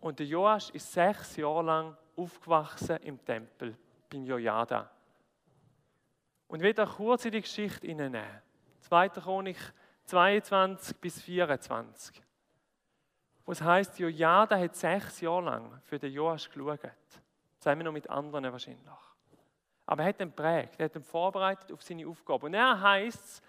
[0.00, 3.76] Und der Joasch ist sechs Jahre lang aufgewachsen im Tempel
[4.10, 4.90] beim Jojada.
[6.48, 8.42] Und ich da kurz in die Geschichte hineinnehmen.
[8.80, 9.08] 2.
[9.08, 9.56] Chronik
[10.04, 12.23] 22 bis 24.
[13.46, 16.80] Was heißt, Jojada hat sechs Jahre lang für den Joas geschaut.
[17.58, 18.80] Zusammen noch mit anderen wahrscheinlich.
[19.86, 22.46] Aber er hat ihn prägt, er hat ihn vorbereitet auf seine Aufgabe.
[22.46, 23.42] Und er heißt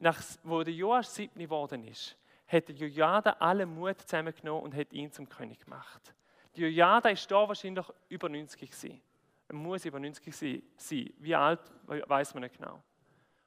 [0.00, 5.12] es, wo der Joas siebni geworden ist, hat Jojada alle Mut zusammengenommen und hat ihn
[5.12, 6.14] zum König gemacht.
[6.56, 9.02] Die Jojada ist da wahrscheinlich über 90 gewesen.
[9.48, 10.34] Er muss über 90
[10.76, 11.12] sein.
[11.18, 12.82] Wie alt, weiß man nicht genau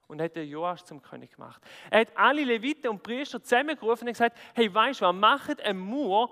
[0.08, 1.62] und hat den Joas zum König gemacht.
[1.90, 5.74] Er hat alle Leviten und Priester zusammengerufen und gesagt: Hey, weißt du was, macht eine
[5.74, 6.32] Mauer,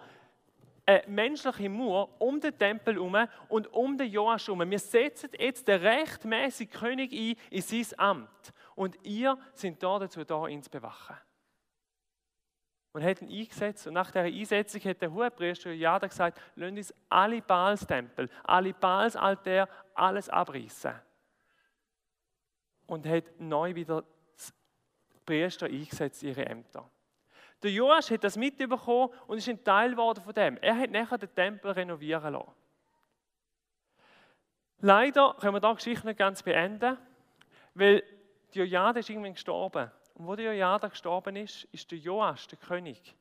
[0.86, 4.70] eine menschliche Mauer um den Tempel herum und um den Joas herum.
[4.70, 8.54] Wir setzen jetzt den rechtmäßigen König ein in sein Amt.
[8.76, 11.16] Und ihr sind da dazu da, ihn zu bewachen.
[12.92, 13.88] Und hat ihn eingesetzt.
[13.88, 19.68] Und nach dieser Einsetzung hat der Hohepriester Jada gesagt: Lasst uns alle Baals-Tempel, alle Baals-Altäre,
[19.94, 20.94] alles abreißen
[22.88, 26.90] und hat neu wieder die Priester eingesetzt, ihre Ämter.
[27.64, 30.58] Der Joas hat das mitbekommen und ist ein Teil geworden von dem.
[30.58, 32.52] Er hat nachher den Tempel renovieren lassen.
[34.80, 36.98] Leider können wir da die Geschichte nicht ganz beenden,
[37.74, 38.04] weil
[38.52, 39.92] Jojada ist irgendwann gestorben.
[40.14, 43.16] Und wo der Jojada gestorben ist, ist der Joas, der König,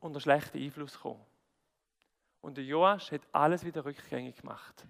[0.00, 1.24] unter schlechten Einfluss gekommen.
[2.40, 4.86] Und der Joas hat alles wieder rückgängig gemacht.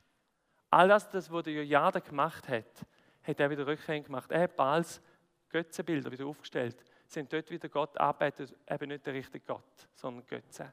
[0.71, 2.87] All das, was der Jojada gemacht hat,
[3.25, 4.31] hat er wieder rückgängig gemacht.
[4.31, 5.01] Er hat Baals
[5.49, 6.85] Götzenbilder wieder aufgestellt.
[7.07, 10.73] Sind dort wieder Gott arbeitet, eben nicht der richtige Gott, sondern Götze.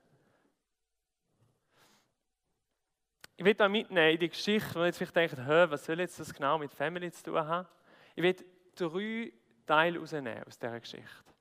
[3.37, 6.33] Ich will da mitnehmen in die Geschichte, wo jetzt vielleicht denkt, was soll jetzt das
[6.33, 7.67] genau mit Family zu tun haben?
[8.15, 8.35] Ich will
[8.75, 9.33] drei
[9.65, 11.31] Teile herausnehmen aus dieser Geschichte.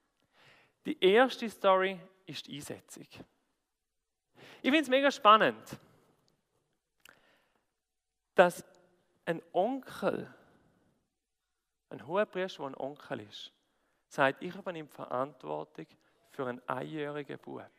[0.86, 3.06] Die erste Story ist die Einsetzung.
[4.62, 5.78] Ich finde es mega spannend,
[8.34, 8.64] dass
[9.24, 10.32] ein Onkel
[11.90, 13.52] ein hoher Priester, der ein Onkel ist,
[14.08, 15.86] sagt, ich übernehme Verantwortung
[16.30, 17.70] für einen einjährigen Bub.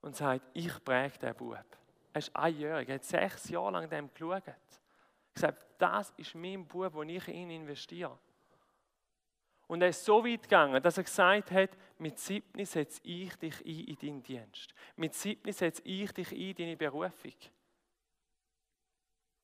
[0.00, 1.64] Und sagt, ich präge den Bub.
[2.12, 4.46] Er ist einjährig, er hat sechs Jahre lang dem geschaut.
[4.46, 4.56] Er
[5.34, 8.18] sagt, das ist mein Bub, wo ich in ihn investiere.
[9.66, 13.60] Und er ist so weit gegangen, dass er gesagt hat, mit siebni setze ich dich
[13.64, 14.74] ein in deinen Dienst.
[14.96, 17.34] Mit siebni setze ich dich ein in deine Berufung.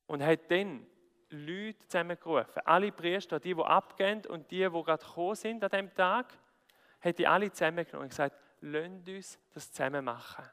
[0.07, 0.87] Und hat dann
[1.31, 2.63] Leute zusammengerufen.
[2.65, 6.37] Alle Priester, die, die abgehen und die, die gerade gekommen sind an diesem Tag,
[7.01, 10.45] hat die alle zusammengenommen und gesagt, lasst uns das zusammen machen.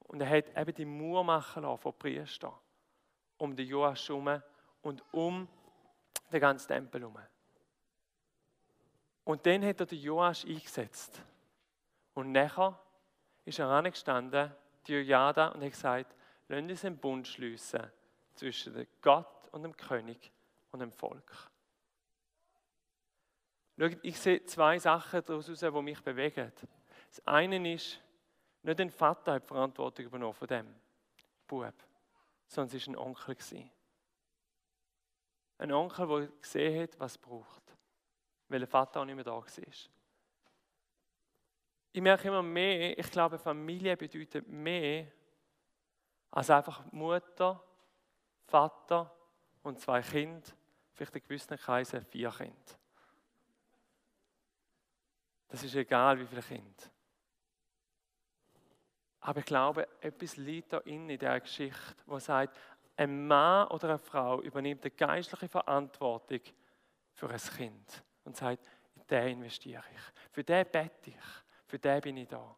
[0.00, 2.52] Und er hat eben die Mauer machen lassen von Priestern
[3.38, 4.42] um den Joas herum
[4.82, 5.48] und um
[6.30, 7.18] den ganzen Tempel herum.
[9.24, 11.22] Und dann hat er den Joas eingesetzt.
[12.14, 12.78] Und nachher
[13.44, 14.52] ist er angestanden,
[14.86, 16.14] die Jojada, und hat gesagt,
[16.48, 17.90] lasst uns einen Bund schliessen
[18.34, 20.32] zwischen Gott und dem König
[20.70, 21.50] und dem Volk.
[23.78, 26.52] Schaut, ich sehe zwei Sachen daraus, die mich bewegen.
[27.08, 28.00] Das eine ist,
[28.62, 30.74] nicht ein Vater hat Verantwortung übernommen von dem
[31.46, 31.74] Bub,
[32.46, 33.36] sondern es war ein Onkel.
[35.58, 37.62] Ein Onkel, der gesehen hat, was es braucht.
[38.50, 39.44] weil der Vater auch nicht mehr da war.
[41.92, 45.06] Ich merke immer mehr, ich glaube, Familie bedeutet mehr
[46.30, 47.62] als einfach Mutter,
[48.46, 49.16] Vater
[49.62, 50.48] und zwei Kinder,
[50.92, 52.54] vielleicht in gewissen Kreisen vier Kinder.
[55.48, 56.84] Das ist egal, wie viele Kinder.
[59.20, 62.56] Aber ich glaube, etwas liegt da in, dieser Geschichte, wo sagt,
[62.96, 66.40] ein Mann oder eine Frau übernimmt eine geistliche Verantwortung
[67.12, 71.16] für ein Kind und sagt, in den investiere ich, für den bete ich,
[71.66, 72.56] für den bin ich da.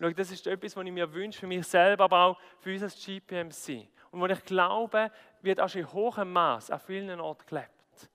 [0.00, 2.82] Schau, das ist etwas, was ich mir wünsche, für mich selber, aber auch für uns
[2.82, 3.88] als GPMC.
[4.10, 5.10] Und wo ich glaube,
[5.42, 8.10] wird auch in hohem Maß an vielen Orten gelebt.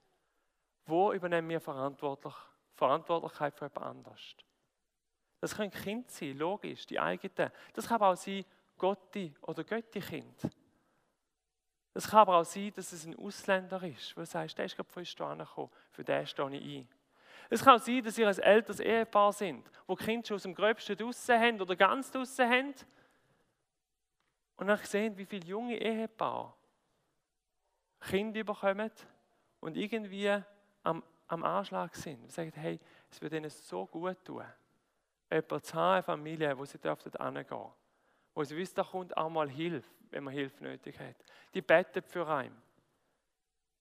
[0.86, 2.33] Wo übernehmen wir verantwortlich,
[2.75, 4.36] Verantwortlichkeit für jemand anderes?
[5.39, 7.51] Das können Kinder sein, logisch, die eigenen.
[7.73, 8.45] Das kann aber auch sein,
[8.77, 10.49] Gotti oder Götti-Kind.
[11.93, 14.75] Das kann aber auch sein, dass es ein Ausländer ist, wo du sagst, der ist
[14.75, 16.89] gerade frisch hierher für den stehe ich ein.
[17.49, 20.55] Es kann auch sein, dass ihr ein älteres Ehepaar sind, wo Kinder schon aus dem
[20.55, 22.73] Gröbsten draussen haben oder ganz draussen haben.
[24.57, 26.53] Und dann sehen, wie viele junge Ehepaare
[28.10, 28.92] Kinder bekommen
[29.60, 30.42] und irgendwie
[30.84, 32.24] am, am Anschlag sind.
[32.24, 34.44] Und sagen, hey, es wird ihnen so gut tun
[35.34, 37.12] jemand zu haben, eine Familie, wo sie dürfen
[38.34, 41.16] Wo sie wissen, da kommt auch mal Hilfe, wenn man Hilfe nötig hat.
[41.54, 42.62] Die beten für einen.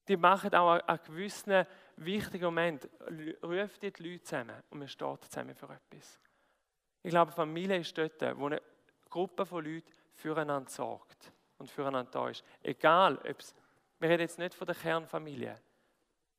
[0.08, 1.64] Die machen auch einen gewissen
[1.96, 2.88] wichtigen Moment,
[3.42, 6.20] ruft die Leute zusammen und man steht zusammen für etwas.
[7.02, 8.60] Ich glaube, Familie ist dort, wo eine
[9.08, 12.44] Gruppe von Leuten füreinander sorgt und füreinander da ist.
[12.62, 13.54] Egal, ob es,
[14.02, 15.56] wir reden jetzt nicht von der Kernfamilie,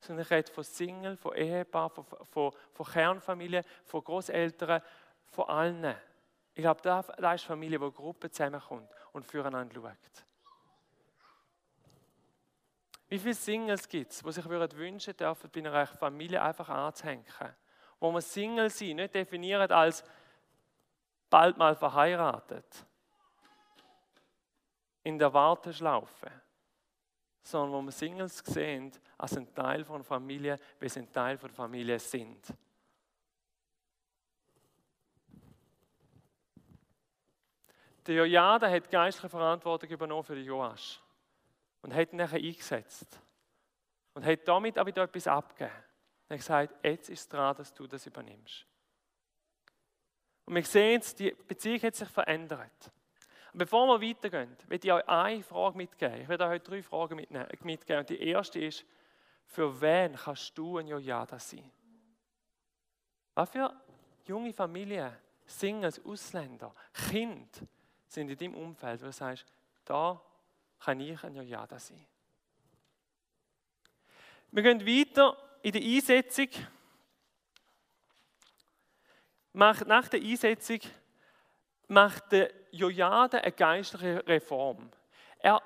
[0.02, 4.82] sondern ich rede von Single, von Ehepaar, von, von, von Kernfamilie, von Großeltern,
[5.28, 5.96] von allen.
[6.54, 10.26] Ich glaube, da, ist Familie, wo Gruppe zusammenkommt und füreinander schaut.
[13.08, 17.26] Wie viele Singles gibt es, die sich wünschen dürfen, bei einer Familie einfach anzuhängen?
[18.00, 20.04] Wo man Single sein nicht definiert als
[21.30, 22.86] bald mal verheiratet,
[25.04, 26.43] in der Warteschlaufe,
[27.44, 31.50] sondern wo man Singles sehen als ein Teil von Familie, weil sie ein Teil von
[31.52, 32.54] Familie sind.
[38.06, 41.00] Der Jojada hat geistliche Verantwortung übernommen für den Joasch
[41.82, 43.20] und hat ihn nachher eingesetzt.
[44.14, 45.72] Und hat damit aber wieder etwas abgegeben.
[46.28, 48.66] Er hat gesagt, jetzt ist es dran, dass du das übernimmst.
[50.46, 52.92] Und wir sehen die Beziehung hat sich verändert.
[53.56, 56.22] Bevor wir weitergehen, will ich euch eine Frage mitgeben.
[56.22, 57.16] Ich werde euch heute drei Fragen
[57.62, 58.00] mitgeben.
[58.00, 58.84] Und die erste ist,
[59.46, 61.72] für wen kannst du ein Jojada sein?
[63.36, 63.72] Was für
[64.26, 66.74] junge Familien, Singles, Ausländer,
[67.10, 67.48] Kinder
[68.08, 69.46] sind in deinem Umfeld, wo du sagst,
[69.86, 70.20] da
[70.80, 72.06] kann ich ein Ja-Ja sein.
[74.52, 76.50] Wir gehen weiter in der Einsetzung.
[79.54, 80.80] Nach der Einsetzung
[81.88, 84.90] macht der Jojade eine geistliche Reform.
[85.40, 85.62] Er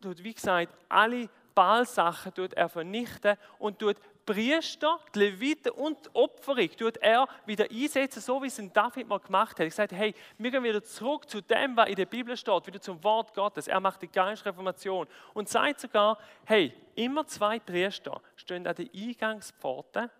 [0.00, 6.14] tut, wie gesagt, alle Baalsachen tut er vernichten und tut Priester, die Leviten und die
[6.14, 9.64] Opferung tut er wieder einsetzen, so wie es in David mal gemacht hat.
[9.64, 12.80] Er sagt, hey, wir gehen wieder zurück zu dem, was in der Bibel steht, wieder
[12.80, 13.68] zum Wort Gottes.
[13.68, 20.10] Er macht die Geistreformation und sagt sogar, hey, immer zwei Priester stehen an der Eingangspforte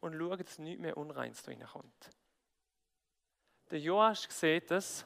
[0.00, 2.10] und schauen, dass nichts mehr Unreins reinkommt.
[3.70, 5.04] Der Joasch sieht das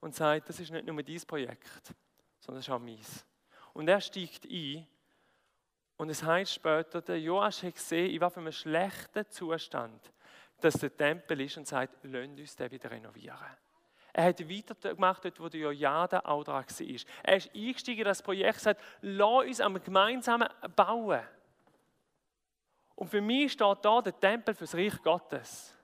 [0.00, 1.94] und sagt, das ist nicht nur dein Projekt,
[2.40, 3.26] sondern das ist auch meins.
[3.72, 4.86] Und er steigt ein
[5.96, 10.12] und es heißt später, der Joasch hat gesehen, in was für einem schlechten Zustand
[10.60, 13.38] dass der Tempel ist und sagt, lasst uns den wieder renovieren.
[14.12, 16.96] Er hat weitergemacht, dort wo der Jojada auch dran war.
[17.22, 21.22] Er ist eingestiegen in das Projekt und sagt, lass uns am gemeinsamen bauen.
[22.96, 25.74] Und für mich steht da der Tempel für das Reich Gottes.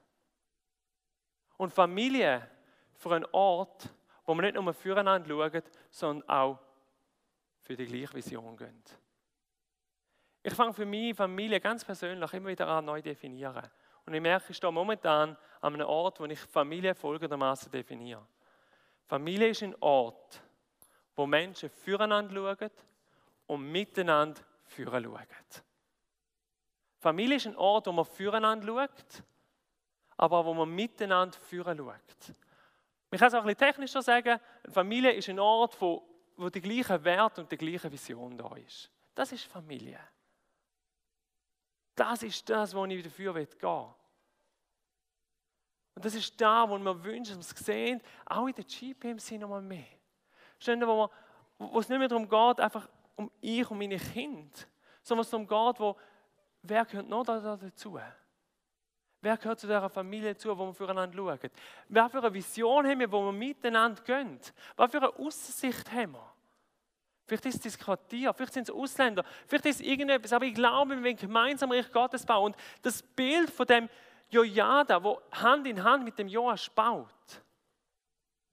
[1.57, 2.51] Und Familie
[2.95, 3.89] für einen Ort,
[4.27, 6.59] wo man nicht nur füreinander schaut, sondern auch
[7.61, 8.83] für die gleiche Vision gehen.
[10.43, 13.69] Ich fange für meine Familie ganz persönlich immer wieder an, neu definieren.
[14.05, 18.25] Und ich merke, ich stehe momentan an einem Ort, wo ich Familie folgendermaßen definiere.
[19.07, 20.41] Familie ist ein Ort,
[21.17, 22.71] wo Menschen füreinander schauen
[23.47, 25.27] und miteinander führen schauen.
[26.99, 29.23] Familie ist ein Ort, wo man füreinander schaut,
[30.17, 32.37] aber wo man miteinander führen schaut.
[33.17, 34.39] Ich kann es auch ein bisschen technischer sagen,
[34.71, 38.91] Familie ist ein Ort, wo, wo der gleiche Wert und die gleiche Vision da ist.
[39.15, 39.99] Das ist Familie.
[41.95, 43.95] Das ist das, wo ich dafür gehen will.
[45.95, 49.41] Und das ist da, wo wir wünschen, dass wir es sehen, auch in der GPMC
[49.41, 49.87] noch mal mehr.
[50.59, 51.09] Stände, wo,
[51.57, 54.59] wo es nicht mehr darum geht, einfach um ich und meine Kinder,
[55.03, 55.97] sondern es darum geht, wo
[56.61, 57.99] wer gehört noch da dazu?
[59.21, 61.51] Wer gehört zu dieser Familie dazu, wo wir füreinander schauen?
[61.89, 64.39] Wer für eine Vision haben wir, wo wir miteinander gehen?
[64.77, 66.33] Was für eine Aussicht haben wir?
[67.27, 70.55] Vielleicht ist es das Quartier, vielleicht sind es Ausländer, vielleicht ist es irgendetwas, aber ich
[70.55, 72.53] glaube, wir wollen gemeinsam Reich Gottes bauen.
[72.53, 73.89] Und das Bild von dem
[74.29, 77.09] Jojada, wo Hand in Hand mit dem Joas baut,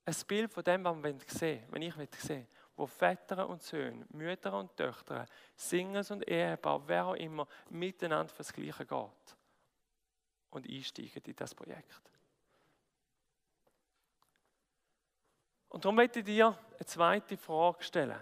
[0.06, 4.58] ein Bild von dem, was wir sehen wenn ich sehen wo Väter und Söhne, Mütter
[4.58, 9.38] und Töchter, Singers und Ehepaar, wer auch immer, miteinander fürs Gleiche geht
[10.54, 12.02] und einsteigen in das Projekt.
[15.70, 18.20] Und darum möchte ich dir eine zweite Frage stellen.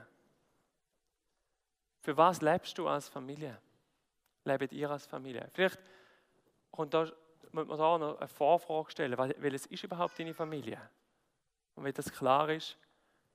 [1.99, 3.61] Für was lebst du als Familie?
[4.45, 5.49] Lebt ihr als Familie?
[5.53, 5.79] Vielleicht
[6.71, 7.11] und da
[7.51, 10.79] muss man da noch eine Vorfrage stellen, weil es ist überhaupt deine Familie?
[11.75, 12.77] Und wenn das klar ist,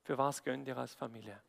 [0.02, 1.40] für was gönnt ihr als Familie?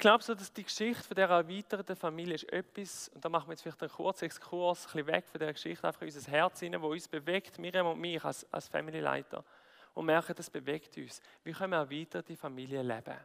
[0.00, 3.48] Ich glaube so, dass die Geschichte von dieser erweiterten Familie ist etwas, und da machen
[3.48, 6.30] wir jetzt vielleicht einen kurzen Exkurs, ein bisschen weg von der Geschichte, einfach in unser
[6.30, 9.44] Herz hinein, wo uns bewegt, Miriam und mich als, als Family-Leiter,
[9.92, 11.20] und merken, das bewegt uns.
[11.44, 13.18] Wie können wir erweiterte Familie leben?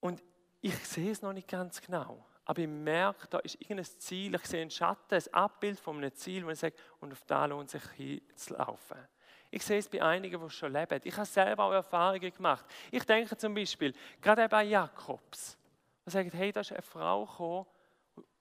[0.00, 0.22] Und
[0.62, 4.46] ich sehe es noch nicht ganz genau, aber ich merke, da ist irgendein Ziel, ich
[4.46, 7.68] sehe einen Schatten, ein Abbild von einem Ziel, wo ich sage, und auf da lohnt
[7.68, 9.06] sich hinzulaufen.
[9.50, 11.00] Ich sehe es bei einigen, die schon leben.
[11.04, 12.64] Ich habe selber auch Erfahrungen gemacht.
[12.90, 15.56] Ich denke zum Beispiel, gerade bei Jakobs,
[16.04, 17.66] der sagt, hey, da ist eine Frau gekommen,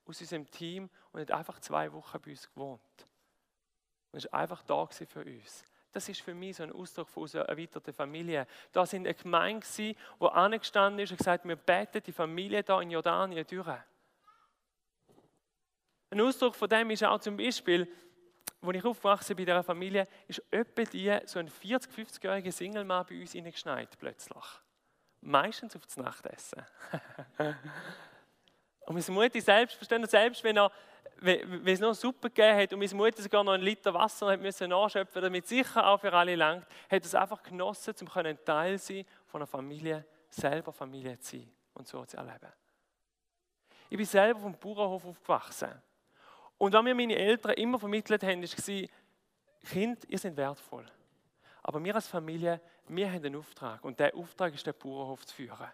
[0.05, 3.07] aus unserem Team und hat einfach zwei Wochen bei uns gewohnt.
[4.11, 5.63] Und ist einfach da für uns.
[5.91, 8.45] Das ist für mich so ein Ausdruck von unserer erweiterten Familie.
[8.71, 12.91] Da sind eine Gemeinde, die angestanden ist und gesagt wir beten die Familie da in
[12.91, 13.77] Jordanien durch.
[16.09, 17.87] Ein Ausdruck von dem ist auch zum Beispiel,
[18.65, 23.05] wo ich aufgewachsen bin bei dieser Familie, ist etwa die, so ein 40-, 50-jähriger Single-Mann
[23.09, 24.43] bei uns hineingeschneit plötzlich.
[25.21, 26.63] Meistens auf das Nachtessen.
[28.85, 30.71] und meine Mutter selbstverständlich, selbst wenn er
[31.17, 34.41] wenn es noch Suppe gegeben hat und meine Mutter sogar noch einen Liter Wasser hat
[34.41, 38.77] müssen nachschöpfen, damit sicher auch für alle langt, hat es einfach genossen, um ein Teil
[38.77, 42.51] sein von einer Familie, selber Familie zu sein und so zu erleben.
[43.89, 45.81] Ich bin selber vom Bauernhof aufgewachsen.
[46.57, 48.89] Und was mir meine Eltern immer vermittelt haben, war,
[49.65, 50.85] Kind, ihr seid wertvoll.
[51.63, 53.83] Aber wir als Familie, wir haben einen Auftrag.
[53.83, 55.67] Und der Auftrag ist, den Bauernhof zu führen.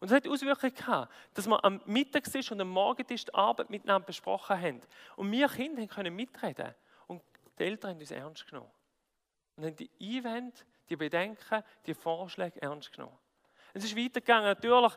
[0.00, 4.06] Und das hat Auswirkungen gehabt, dass wir am Mittagstisch und am Morgentisch die Arbeit miteinander
[4.06, 4.80] besprochen haben.
[5.16, 6.74] Und wir Kinder können mitreden.
[7.06, 7.22] Und
[7.58, 8.70] die Eltern haben uns ernst genommen.
[9.56, 10.56] Und haben die Einwände,
[10.88, 13.16] die Bedenken, die Vorschläge ernst genommen.
[13.74, 14.46] Es ist weitergegangen.
[14.46, 14.92] Natürlich,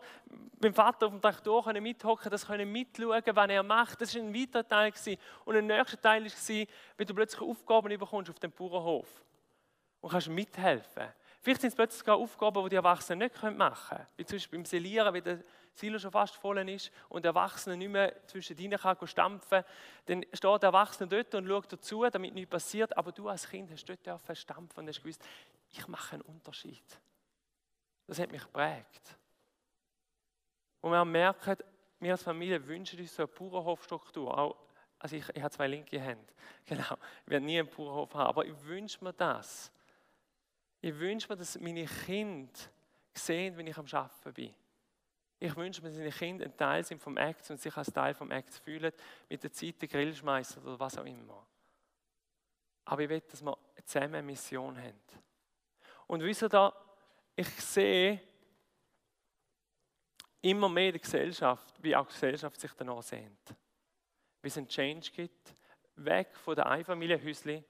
[0.59, 4.01] beim Vater auf dem Traktor können mithocken, das können mitschauen, was er macht.
[4.01, 4.91] Das war ein weiterer Teil.
[4.91, 5.17] Gewesen.
[5.45, 9.07] Und ein nächster Teil war, wenn du plötzlich Aufgaben bekommst auf dem Bauernhof
[10.01, 11.07] und kannst mithelfen.
[11.43, 14.07] Vielleicht sind es plötzlich sogar Aufgaben, die die Erwachsenen nicht machen können.
[14.15, 15.39] Wie zum Beispiel beim Selieren, wenn der
[15.73, 19.63] Silo schon fast voll ist und der Erwachsene nicht mehr zwischen ihnen kann stampfen
[20.05, 22.95] dann steht der Erwachsene dort und schaut dazu, damit nichts passiert.
[22.95, 25.21] Aber du als Kind hast dort stampfen und hast gewusst,
[25.71, 26.83] ich mache einen Unterschied.
[28.07, 29.17] Das hat mich geprägt.
[30.81, 31.57] Und wir merken,
[31.99, 34.37] wir als Familie wünschen uns so eine Bauernhofstruktur.
[34.37, 34.57] Auch,
[34.99, 36.33] also ich, ich habe zwei linke Hände.
[36.65, 36.97] Genau.
[37.25, 39.71] Ich werde nie einen Bauernhof haben, aber ich wünsche mir das.
[40.79, 42.51] Ich wünsche mir, dass meine Kinder
[43.13, 44.53] sehen, wenn ich am Arbeiten bin.
[45.39, 48.13] Ich wünsche mir, dass meine Kinder ein Teil sind vom Act und sich als Teil
[48.13, 48.91] vom Act fühlen,
[49.29, 51.45] mit der Zeit den Grill schmeißen oder was auch immer.
[52.85, 55.01] Aber ich will, dass wir zusammen eine Mission haben.
[56.07, 56.73] Und wisst ihr da,
[57.35, 58.21] ich sehe
[60.41, 63.55] immer mehr der Gesellschaft, wie auch die Gesellschaft sich danach sehnt.
[64.41, 65.55] Wie es einen Change gibt,
[65.95, 67.63] weg von der Einfamilienhäuschen,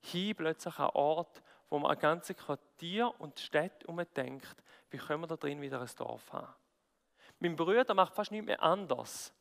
[0.00, 5.26] hin plötzlich an Ort, wo man ein ganzes Quartier und Städte umdenkt, wie können wir
[5.26, 6.54] da drin wieder ein Dorf haben.
[7.40, 9.34] Mein Bruder macht fast nichts mehr anders,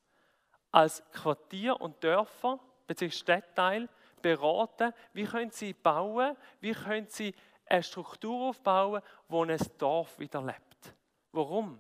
[0.72, 3.12] als Quartier und Dörfer bzw.
[3.12, 3.88] Stadtteil
[4.22, 10.42] beraten, wie können sie bauen, wie können sie eine Struktur aufbauen, wo ein Dorf wieder
[10.42, 10.94] lebt.
[11.32, 11.80] Warum?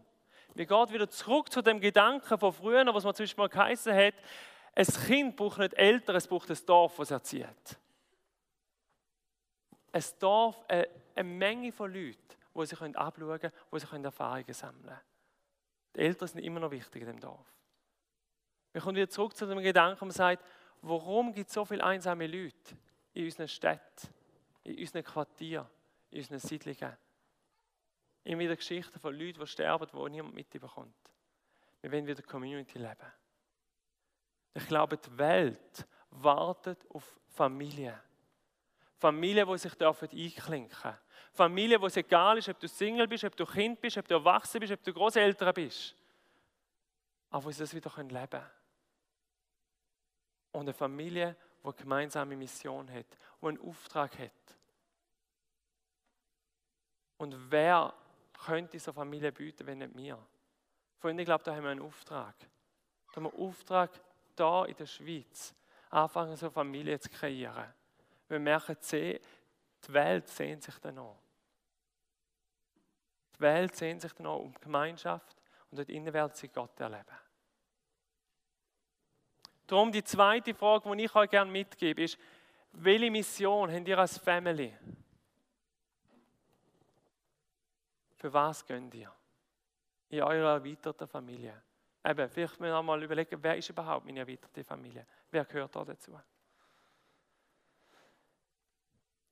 [0.55, 4.13] Wir gehen wieder zurück zu dem Gedanken von früher, was man zum Beispiel geheißen hat,
[4.75, 7.79] ein Kind braucht nicht Eltern, es braucht ein Dorf, das es erzieht.
[9.91, 12.17] Ein Dorf, eine, eine Menge von Leuten,
[12.55, 14.99] die sich abschauen können, die sich Erfahrungen sammeln können.
[15.95, 17.45] Die Eltern sind immer noch wichtig in dem Dorf.
[18.71, 20.43] Wir kommen wieder zurück zu dem Gedanken, man sagt,
[20.81, 22.75] warum gibt es so viele einsame Leute
[23.13, 24.09] in unseren Städten,
[24.63, 25.67] in unseren Quartieren,
[26.11, 26.97] in unseren Siedlungen?
[28.23, 30.95] Immer wieder Geschichten von Leuten, die sterben, die niemand mitbekommt.
[31.81, 33.11] Wir wollen wieder Community leben.
[34.53, 38.01] Ich glaube, die Welt wartet auf Familie.
[38.97, 40.97] Familien, die sich dürfen einklinken
[41.33, 44.13] Familien, wo es egal ist, ob du Single bist, ob du Kind bist, ob du
[44.13, 45.95] erwachsen bist, ob du Großeltern bist.
[47.31, 48.45] Aber wo sie das wieder leben können.
[50.51, 53.05] Und eine Familie, die eine gemeinsame Mission hat,
[53.41, 54.31] die einen Auftrag hat.
[57.17, 57.93] Und wer
[58.45, 60.19] könnte diese Familie bieten, wenn nicht wir?
[60.99, 62.35] Freunde, ich glaube, da haben wir einen Auftrag.
[63.07, 63.91] Da haben wir einen Auftrag,
[64.35, 65.53] hier in der Schweiz,
[65.89, 67.73] anfangen, so eine Familie zu kreieren.
[68.27, 69.19] Wir merken, die
[69.87, 71.15] Welt sehnt sich danach.
[73.35, 75.37] Die Welt sehnt sich danach um Gemeinschaft
[75.69, 77.22] und dort innen wird sie Gott erleben.
[79.73, 82.15] Darum die zweite Frage, die ich euch gerne mitgebe, ist,
[82.73, 84.71] welche Mission habt ihr als Family?
[88.17, 89.11] Für was gönnt ihr?
[90.09, 91.59] In eurer erweiterten Familie.
[92.05, 95.07] Eben, vielleicht müssen wir mal überlegen, wer ist überhaupt meine erweiterte Familie?
[95.31, 96.19] Wer gehört da dazu?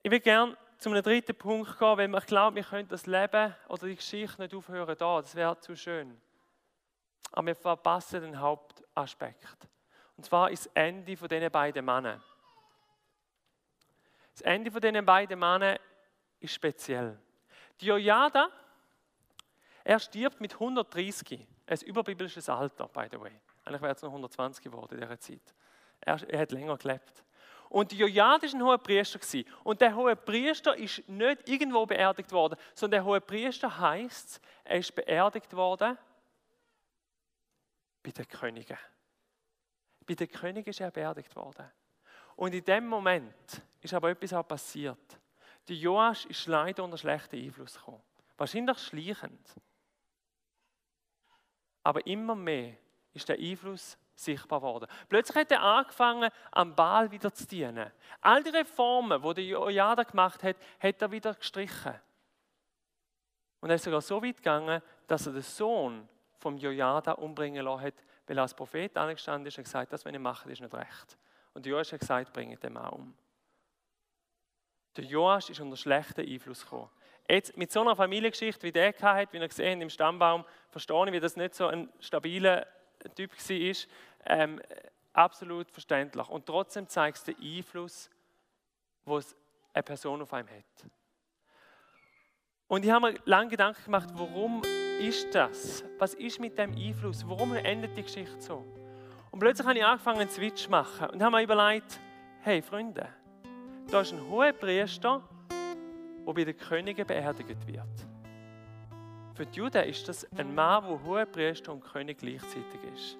[0.01, 3.55] Ich will gerne zu einem dritten Punkt gehen, weil ich glaube, wir können das Leben
[3.67, 5.21] oder die Geschichte nicht aufhören da.
[5.21, 6.19] Das wäre zu schön.
[7.31, 9.67] Aber wir verpassen den Hauptaspekt.
[10.21, 12.21] Und zwar ist das Ende von diesen beiden Männern.
[14.33, 15.79] Das Ende von diesen beiden Männern
[16.39, 17.19] ist speziell.
[17.81, 18.51] Diojada,
[19.83, 21.47] er stirbt mit 130.
[21.65, 23.31] Ein überbiblisches Alter, by the way.
[23.65, 25.55] Eigentlich wäre es noch 120 geworden in dieser Zeit.
[26.01, 27.23] Er, er hat länger gelebt.
[27.69, 29.19] Und Jojad war ein hoher Priester.
[29.63, 34.77] Und der hohe Priester ist nicht irgendwo beerdigt worden, sondern der hohe Priester heißt, er
[34.77, 35.97] ist beerdigt worden
[38.03, 38.77] bei den Königen.
[40.11, 41.71] Bei den Königen ist er beerdigt worden.
[42.35, 45.17] Und in dem Moment ist aber etwas auch passiert.
[45.69, 48.01] Der Joasch ist leider unter schlechten Einfluss gekommen.
[48.35, 49.55] Wahrscheinlich schleichend.
[51.83, 52.75] Aber immer mehr
[53.13, 54.87] ist der Einfluss sichtbar geworden.
[55.07, 57.89] Plötzlich hat er angefangen, am Baal wieder zu dienen.
[58.19, 61.95] All die Reformen, die der Jojada gemacht hat, hat er wieder gestrichen.
[63.61, 67.83] Und er ist sogar so weit gegangen, dass er den Sohn vom Jojada umbringen lassen
[67.83, 67.93] hat,
[68.31, 71.17] weil als Prophet angestanden ist und gesagt das, was ich mache, ist nicht recht.
[71.53, 73.13] Und Joasch hat gesagt, bringe den Mann um.
[74.95, 76.89] Der Joasch ist unter schlechten Einfluss gekommen.
[77.27, 81.11] Jetzt, mit so einer Familiengeschichte, wie der hat, wie er gesehen im Stammbaum, verstehe ich,
[81.11, 82.65] wie das nicht so ein stabiler
[83.17, 83.75] Typ war.
[84.27, 84.61] Ähm,
[85.11, 86.29] absolut verständlich.
[86.29, 88.09] Und trotzdem zeigt es den Einfluss,
[89.05, 89.23] den
[89.73, 90.89] eine Person auf einem hat.
[92.69, 94.61] Und ich habe mir lange Gedanken gemacht, warum
[95.01, 95.83] ist das?
[95.97, 97.27] Was ist mit dem Einfluss?
[97.27, 98.63] Warum endet die Geschichte so?
[99.31, 101.99] Und plötzlich habe ich angefangen, einen Switch zu machen und habe mir überlegt,
[102.41, 103.07] hey Freunde,
[103.89, 105.21] da ist ein hoher Priester,
[106.25, 108.07] der bei den Königen beerdigt wird.
[109.33, 113.17] Für die Juden ist das ein Mann, der hoher Priester und König gleichzeitig ist.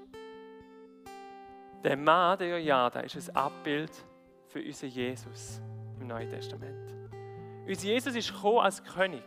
[1.84, 3.92] Der Mann, der Jada, ist ein Abbild
[4.48, 5.60] für unseren Jesus
[6.00, 6.94] im Neuen Testament.
[7.68, 9.24] Unser Jesus ist gekommen als König.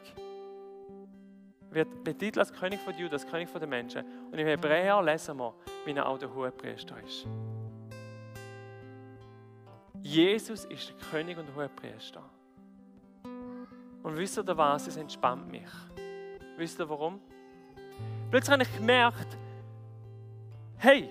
[1.75, 4.05] Wird betitelt als König von Juden, als König der Menschen.
[4.31, 5.55] Und im Hebräer lesen wir,
[5.85, 7.27] wie er auch der hohe Priester ist.
[10.01, 12.23] Jesus ist der König und der hohe Priester.
[14.05, 14.87] Und wisst ihr was?
[14.87, 15.69] Es entspannt mich.
[16.57, 17.21] Wisst ihr warum?
[18.31, 19.37] Plötzlich habe ich gemerkt,
[20.77, 21.11] hey,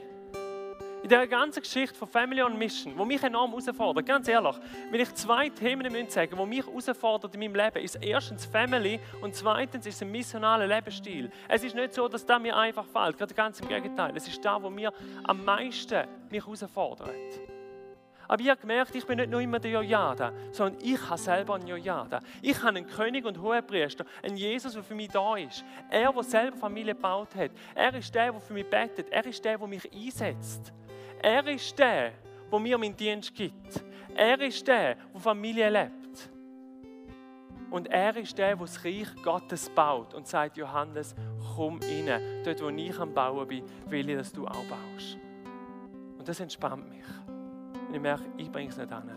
[1.03, 4.55] in dieser ganzen Geschichte von Family on Mission, die mich enorm herausfordert, ganz ehrlich,
[4.89, 9.35] wenn ich zwei Themen sagen die mich herausfordern in meinem Leben, ist erstens Family und
[9.35, 11.29] zweitens ist ein missionaler Lebensstil.
[11.49, 14.13] Es ist nicht so, dass das mir einfach fällt, gerade ganz im Gegenteil.
[14.15, 14.93] Es ist da, wo mir
[15.25, 17.09] am meisten mich herausfordert.
[18.25, 21.55] Aber ich habe gemerkt, ich bin nicht nur immer der Jojada, sondern ich habe selber
[21.55, 22.21] einen Jojada.
[22.41, 25.65] Ich habe einen König und Hohepriester, einen Jesus, der für mich da ist.
[25.89, 27.51] Er, der selber Familie gebaut hat.
[27.75, 29.09] Er ist der, der für mich betet.
[29.09, 30.71] Er ist der, der mich einsetzt.
[31.23, 32.11] Er ist der,
[32.51, 33.81] der mir meinen Dienst gibt.
[34.13, 36.29] Er ist der, der Familie lebt.
[37.71, 41.15] Und er ist der, der das Reich Gottes baut und sagt, Johannes,
[41.55, 42.43] komm rein.
[42.43, 45.17] Dort, wo ich am Bauen bin, will ich, dass du auch baust.
[46.17, 47.05] Und das entspannt mich.
[47.87, 49.09] Und ich merke, ich bringe es nicht an.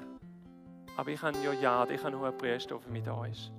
[0.96, 3.50] Aber ich habe ja ja, ich habe einen Priester, der für mich da ist.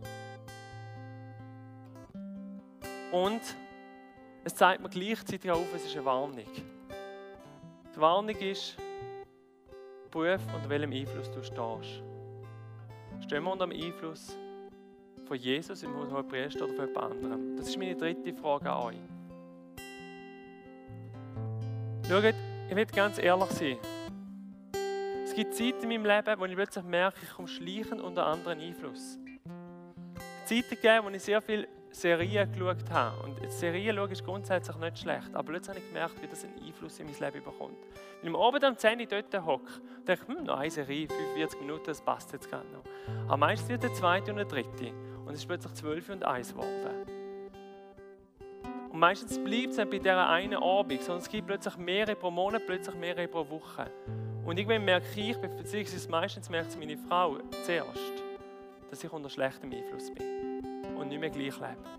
[3.11, 3.41] Und
[4.45, 6.45] es zeigt mir gleichzeitig auf, es ist eine Warnung.
[7.97, 8.77] Die Warnung ist,
[10.11, 12.03] prüf, unter welchem Einfluss du stehst.
[13.25, 14.37] Stehen wir unter dem Einfluss
[15.25, 17.57] von Jesus im hohen Priester oder von jemand anderem?
[17.57, 18.97] Das ist meine dritte Frage an euch.
[22.07, 22.35] Schaut,
[22.69, 23.77] ich will ganz ehrlich sein
[25.37, 29.19] gibt Zeiten in meinem Leben, wo ich plötzlich merke, ich komme schleichend unter anderen Einfluss.
[30.45, 31.67] Zeiten gegeben, wo ich sehr viel
[31.97, 36.21] Serien geschaut habe, und Serien schauen ist grundsätzlich nicht schlecht, aber plötzlich habe ich gemerkt,
[36.21, 37.77] wie das einen Einfluss in mein Leben bekommt.
[38.21, 41.61] Wenn ich Abend am 10 Uhr dort hocke, denke ich, hm, noch eine Serie, 45
[41.61, 42.83] Minuten, das passt jetzt gerade noch.
[43.25, 44.91] Aber meistens wird der zweite und der dritte.
[45.25, 47.05] Und es ist plötzlich 12 und 1 geworden.
[48.91, 52.29] Und meistens bleibt es nicht bei dieser einen Abend, sondern es gibt plötzlich mehrere pro
[52.29, 53.89] Monat, plötzlich mehrere pro Woche.
[54.45, 58.23] Und irgendwann merke ich, beziehungsweise meistens merkt es meine Frau zuerst,
[58.89, 60.36] dass ich unter schlechtem Einfluss bin
[60.95, 61.97] und nicht mehr gleich lebe.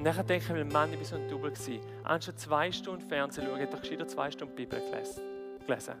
[0.00, 1.52] Und dann denke ich mir, Mann, ich war so ein Double.
[2.04, 5.94] Anstatt zwei Stunden Fernsehen schauen, hätte ich gescheiter zwei Stunden Bibel gelesen.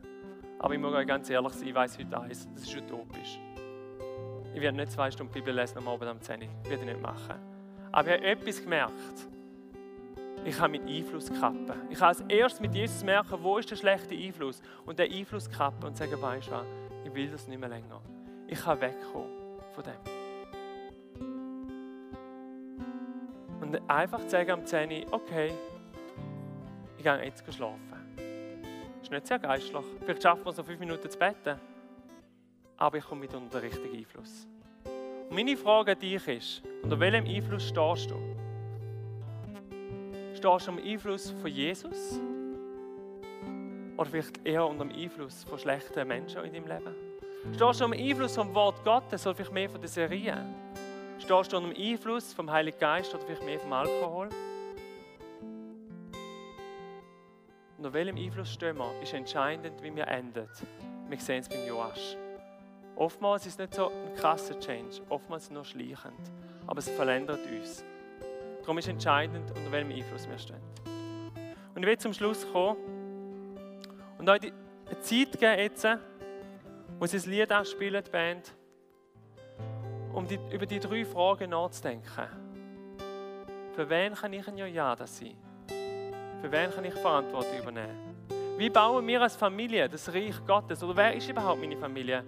[0.58, 3.38] Aber ich muss euch ganz ehrlich sein, ich weiß heute eins, das ist utopisch.
[4.54, 6.48] Ich werde nicht zwei Stunden Bibel lesen am Abend am 10 Uhr.
[6.64, 7.34] Werde ich nicht machen.
[7.92, 9.28] Aber ich habe etwas gemerkt.
[10.44, 11.72] Ich habe meinen Einfluss kappen.
[11.90, 14.62] Ich habe als erstes mit Jesus merken, wo ist der schlechte Einfluss.
[14.86, 16.64] Und den Einfluss kappen und sagen, weißt du
[17.04, 18.00] ich will das nicht mehr länger.
[18.46, 19.39] Ich kann wegkommen
[19.70, 20.20] von dem.
[23.60, 25.52] Und einfach sagen am 10 Uhr, okay,
[26.96, 27.80] ich gehe jetzt schlafen.
[28.16, 29.84] Das ist nicht sehr geistlich.
[30.04, 31.58] Vielleicht schaffen wir es noch fünf Minuten zu beten.
[32.76, 34.46] Aber ich komme mit unter den richtigen Einfluss.
[35.28, 38.16] Und meine Frage an dich ist, unter welchem Einfluss stehst du?
[40.32, 42.20] Stehst du unter dem Einfluss von Jesus?
[43.96, 47.09] Oder vielleicht eher unter dem Einfluss von schlechten Menschen in deinem Leben?
[47.42, 50.44] Stehst du unter dem Einfluss vom Wort Gottes oder vielleicht mehr von der Serie?
[51.18, 54.28] Stehst du unter dem Einfluss vom Heiligen Geist oder vielleicht mehr vom Alkohol?
[57.78, 60.46] Unter welchem Einfluss stehen wir, ist entscheidend, wie wir enden.
[61.08, 62.14] Wir sehen es beim Joasch.
[62.94, 66.20] Oftmals ist es nicht so ein krasser Change, oftmals nur schleichend.
[66.66, 67.82] Aber es verändert uns.
[68.60, 70.60] Darum ist entscheidend, unter welchem Einfluss wir stehen.
[71.74, 72.76] Und ich will zum Schluss kommen
[74.18, 75.86] und euch eine Zeit geben, jetzt,
[77.06, 78.54] sie das Lied ausspielen, die Band
[80.12, 82.28] um die, über die drei Fragen nachzudenken.
[83.74, 85.36] Für wen kann ich ein Ja sein?
[86.40, 88.16] Für wen kann ich Verantwortung übernehmen?
[88.58, 90.82] Wie bauen wir als Familie das Reich Gottes?
[90.82, 92.24] Oder wer ist überhaupt meine Familie?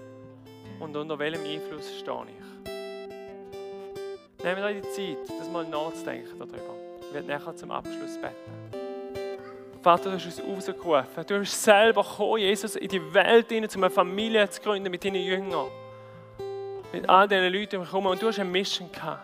[0.81, 2.73] Und unter welchem Einfluss stehe ich?
[4.43, 6.75] Nehmt euch die Zeit, das mal nachzudenken darüber.
[7.01, 8.82] Ich werde nachher zum Abschluss beten.
[9.83, 11.27] Vater, du hast uns rausgerufen.
[11.27, 15.05] Du hast selber gekommen, Jesus, in die Welt hinein, um eine Familie zu gründen mit
[15.05, 15.69] deinen Jüngern
[16.93, 19.23] mit all diesen Leuten kommen und du hast eine Mission gehabt.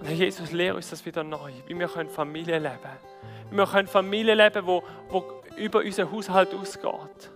[0.00, 3.50] Und Herr Jesus, lehre uns das wieder neu, wie wir können Familie leben können.
[3.50, 5.24] Wie wir können Familie leben wo, wo
[5.56, 7.30] über unseren Haushalt ausgeht.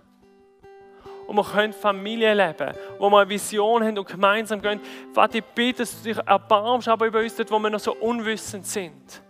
[1.25, 4.81] Und wir können Familie leben, wo wir eine Vision haben und gemeinsam gehen.
[5.13, 7.93] Vater, ich bitte, dass du dich erbarmst, aber über uns dort, wo wir noch so
[7.95, 9.21] unwissend sind.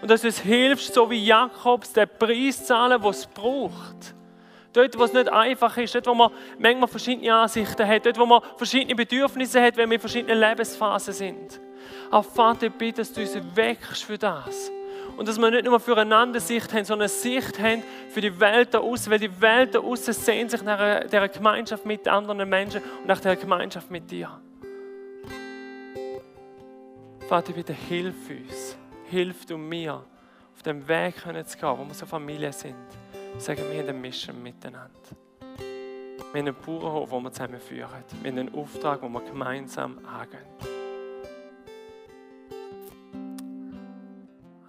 [0.00, 4.14] Und dass du uns hilfst, so wie Jakobs, den Preis zahlen, den es braucht
[4.72, 8.26] Dort, wo es nicht einfach ist, dort, wo man manchmal verschiedene Ansichten hat, dort, wo
[8.26, 11.60] man verschiedene Bedürfnisse hat, wenn wir in verschiedenen Lebensphasen sind.
[12.10, 14.70] Aber Vater, bitte, dass du uns wächst für das.
[15.16, 18.78] Und dass wir nicht nur füreinander Sicht haben, sondern Sicht haben für die Welt da
[18.78, 23.06] außen, weil die Welt da außen sehnt sich nach dieser Gemeinschaft mit anderen Menschen und
[23.06, 24.40] nach der Gemeinschaft mit dir.
[27.28, 28.76] Vater, bitte hilf uns,
[29.10, 29.94] hilf du mir,
[30.54, 32.76] auf dem Weg zu gehen, wo wir so Familie sind
[33.38, 34.90] sagen, wir haben eine Mission miteinander.
[36.32, 37.88] Wir haben einen Bauernhof, den wir zusammen führen.
[38.22, 40.40] Wir haben einen Auftrag, den wir gemeinsam angehen.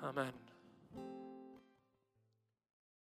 [0.02, 0.51] Amen.